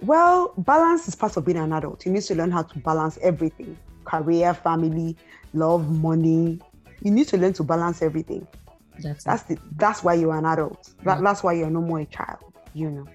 Well, 0.00 0.54
balance 0.58 1.06
is 1.06 1.14
part 1.14 1.36
of 1.36 1.44
being 1.44 1.58
an 1.58 1.72
adult. 1.72 2.04
You 2.04 2.12
need 2.12 2.22
to 2.22 2.34
learn 2.34 2.50
how 2.50 2.62
to 2.62 2.78
balance 2.78 3.18
everything 3.22 3.76
career, 4.04 4.52
family, 4.54 5.16
love, 5.54 5.90
money. 5.90 6.58
You 7.02 7.10
need 7.10 7.28
to 7.28 7.36
learn 7.36 7.52
to 7.54 7.62
balance 7.64 8.02
everything. 8.02 8.46
That's, 8.98 9.24
That's 9.24 9.42
the, 9.44 9.58
that's 9.76 10.04
why 10.04 10.14
you're 10.14 10.36
an 10.36 10.44
adult. 10.44 10.92
That, 11.04 11.22
that's 11.22 11.42
why 11.42 11.54
you're 11.54 11.70
no 11.70 11.80
more 11.80 12.00
a 12.00 12.04
child, 12.06 12.52
you 12.74 12.90
know. 12.90 13.06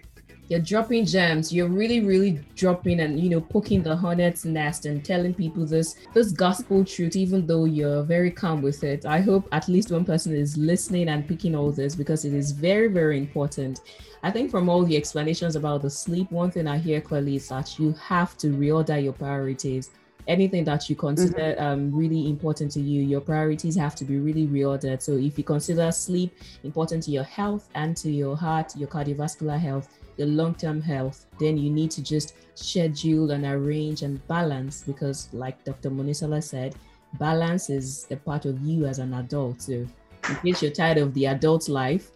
you're 0.48 0.60
dropping 0.60 1.06
gems 1.06 1.52
you're 1.52 1.68
really 1.68 2.02
really 2.02 2.40
dropping 2.56 3.00
and 3.00 3.20
you 3.20 3.30
know 3.30 3.42
poking 3.42 3.82
the 3.82 3.96
hornet's 3.96 4.46
nest 4.46 4.86
and 4.86 5.04
telling 5.04 5.34
people 5.34 5.66
this 5.66 5.96
this 6.14 6.32
gospel 6.32 6.86
truth 6.86 7.16
even 7.16 7.48
though 7.48 7.66
you're 7.66 8.04
very 8.04 8.30
calm 8.30 8.62
with 8.62 8.84
it 8.84 9.06
i 9.08 9.20
hope 9.20 9.48
at 9.52 9.68
least 9.68 9.92
one 9.92 10.06
person 10.06 10.36
is 10.36 10.56
listening 10.58 11.10
and 11.10 11.28
picking 11.28 11.56
all 11.56 11.72
this 11.72 11.96
because 11.96 12.26
it 12.26 12.34
is 12.34 12.52
very 12.52 12.88
very 12.88 13.18
important 13.18 13.82
i 14.22 14.30
think 14.30 14.52
from 14.52 14.70
all 14.70 14.84
the 14.86 14.96
explanations 14.96 15.56
about 15.56 15.82
the 15.82 15.90
sleep 15.90 16.30
one 16.32 16.52
thing 16.52 16.68
i 16.68 16.78
hear 16.78 17.02
clearly 17.02 17.38
is 17.38 17.48
that 17.50 17.80
you 17.80 17.92
have 17.94 18.38
to 18.38 18.48
reorder 18.50 19.02
your 19.04 19.14
priorities 19.14 19.90
anything 20.28 20.64
that 20.64 20.90
you 20.90 20.96
consider 20.96 21.56
um, 21.60 21.92
really 21.94 22.28
important 22.30 22.72
to 22.72 22.82
you 22.82 23.02
your 23.02 23.22
priorities 23.22 23.76
have 23.76 23.96
to 23.96 24.06
be 24.06 24.18
really 24.18 24.48
reordered. 24.48 25.02
So 25.02 25.14
if 25.14 25.38
you 25.38 25.44
consider 25.44 25.92
sleep 25.92 26.38
important 26.64 27.04
to 27.04 27.12
your 27.12 27.24
health 27.24 27.70
and 27.76 27.96
to 27.98 28.12
your 28.12 28.36
heart 28.36 28.76
your 28.76 28.88
cardiovascular 28.88 29.60
health 29.60 29.90
your 30.18 30.28
long-term 30.28 30.82
health 30.82 31.26
then 31.40 31.58
you 31.58 31.70
need 31.70 31.92
to 31.92 32.02
just 32.02 32.36
schedule 32.56 33.32
and 33.32 33.46
arrange 33.46 34.02
and 34.02 34.26
balance 34.28 34.84
because 34.84 35.28
like 35.34 35.62
dr 35.66 35.90
monisola 35.90 36.42
said 36.42 36.74
balance 37.20 37.70
is 37.70 38.08
a 38.12 38.16
part 38.16 38.46
of 38.46 38.60
you 38.62 38.86
as 38.86 39.00
an 39.00 39.14
adult. 39.14 39.62
So 39.62 39.74
in 39.74 40.36
case 40.44 40.62
you're 40.62 40.72
tired 40.72 40.98
of 40.98 41.14
the 41.14 41.28
adult 41.28 41.70
life 41.70 42.10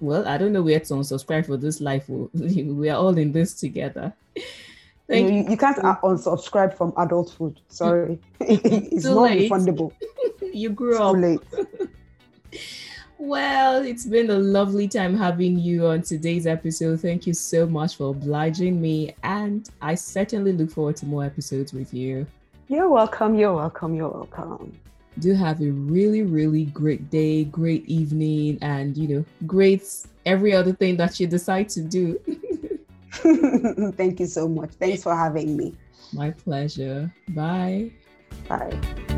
well 0.00 0.26
i 0.26 0.38
don't 0.38 0.52
know 0.52 0.62
where 0.62 0.80
to 0.80 0.94
unsubscribe 0.94 1.44
for 1.46 1.58
this 1.58 1.80
life. 1.80 2.08
We 2.32 2.88
are 2.88 2.96
all 2.96 3.16
in 3.18 3.32
this 3.32 3.54
together 3.54 4.14
thank 5.10 5.30
you 5.30 5.36
you, 5.42 5.50
you 5.50 5.56
can't 5.56 5.78
uh, 5.84 5.96
unsubscribe 6.02 6.76
from 6.76 6.92
adult 6.96 7.30
food. 7.30 7.60
Sorry. 7.68 8.18
it's 8.40 9.04
Too 9.04 9.14
not 9.14 9.22
late. 9.22 9.50
refundable. 9.50 9.92
you 10.52 10.70
grew 10.70 10.92
It's 10.92 11.00
up 11.00 11.14
too 11.14 11.20
late. 11.20 11.90
Well, 13.18 13.84
it's 13.84 14.06
been 14.06 14.30
a 14.30 14.38
lovely 14.38 14.88
time 14.88 15.14
having 15.14 15.58
you 15.58 15.86
on 15.86 16.00
today's 16.02 16.46
episode. 16.46 17.00
Thank 17.00 17.26
you 17.26 17.34
so 17.34 17.66
much 17.66 17.96
for 17.96 18.10
obliging 18.10 18.80
me. 18.80 19.14
And 19.22 19.68
I 19.82 19.94
certainly 19.94 20.52
look 20.54 20.70
forward 20.70 20.96
to 20.96 21.06
more 21.06 21.22
episodes 21.24 21.74
with 21.74 21.92
you. 21.92 22.26
You're 22.68 22.88
welcome. 22.88 23.34
You're 23.34 23.54
welcome. 23.54 23.94
You're 23.94 24.08
welcome. 24.08 24.78
Do 25.18 25.34
have 25.34 25.60
a 25.60 25.70
really, 25.70 26.22
really 26.22 26.66
great 26.66 27.10
day, 27.10 27.44
great 27.44 27.84
evening, 27.86 28.58
and 28.62 28.96
you 28.96 29.08
know, 29.08 29.24
great 29.46 29.82
every 30.24 30.54
other 30.54 30.72
thing 30.72 30.96
that 30.96 31.20
you 31.20 31.26
decide 31.26 31.68
to 31.70 31.82
do. 31.82 32.18
Thank 33.96 34.20
you 34.20 34.26
so 34.26 34.48
much. 34.48 34.70
Thanks 34.72 35.02
for 35.02 35.14
having 35.14 35.56
me. 35.56 35.74
My 36.12 36.30
pleasure. 36.30 37.12
Bye. 37.28 37.92
Bye. 38.48 39.16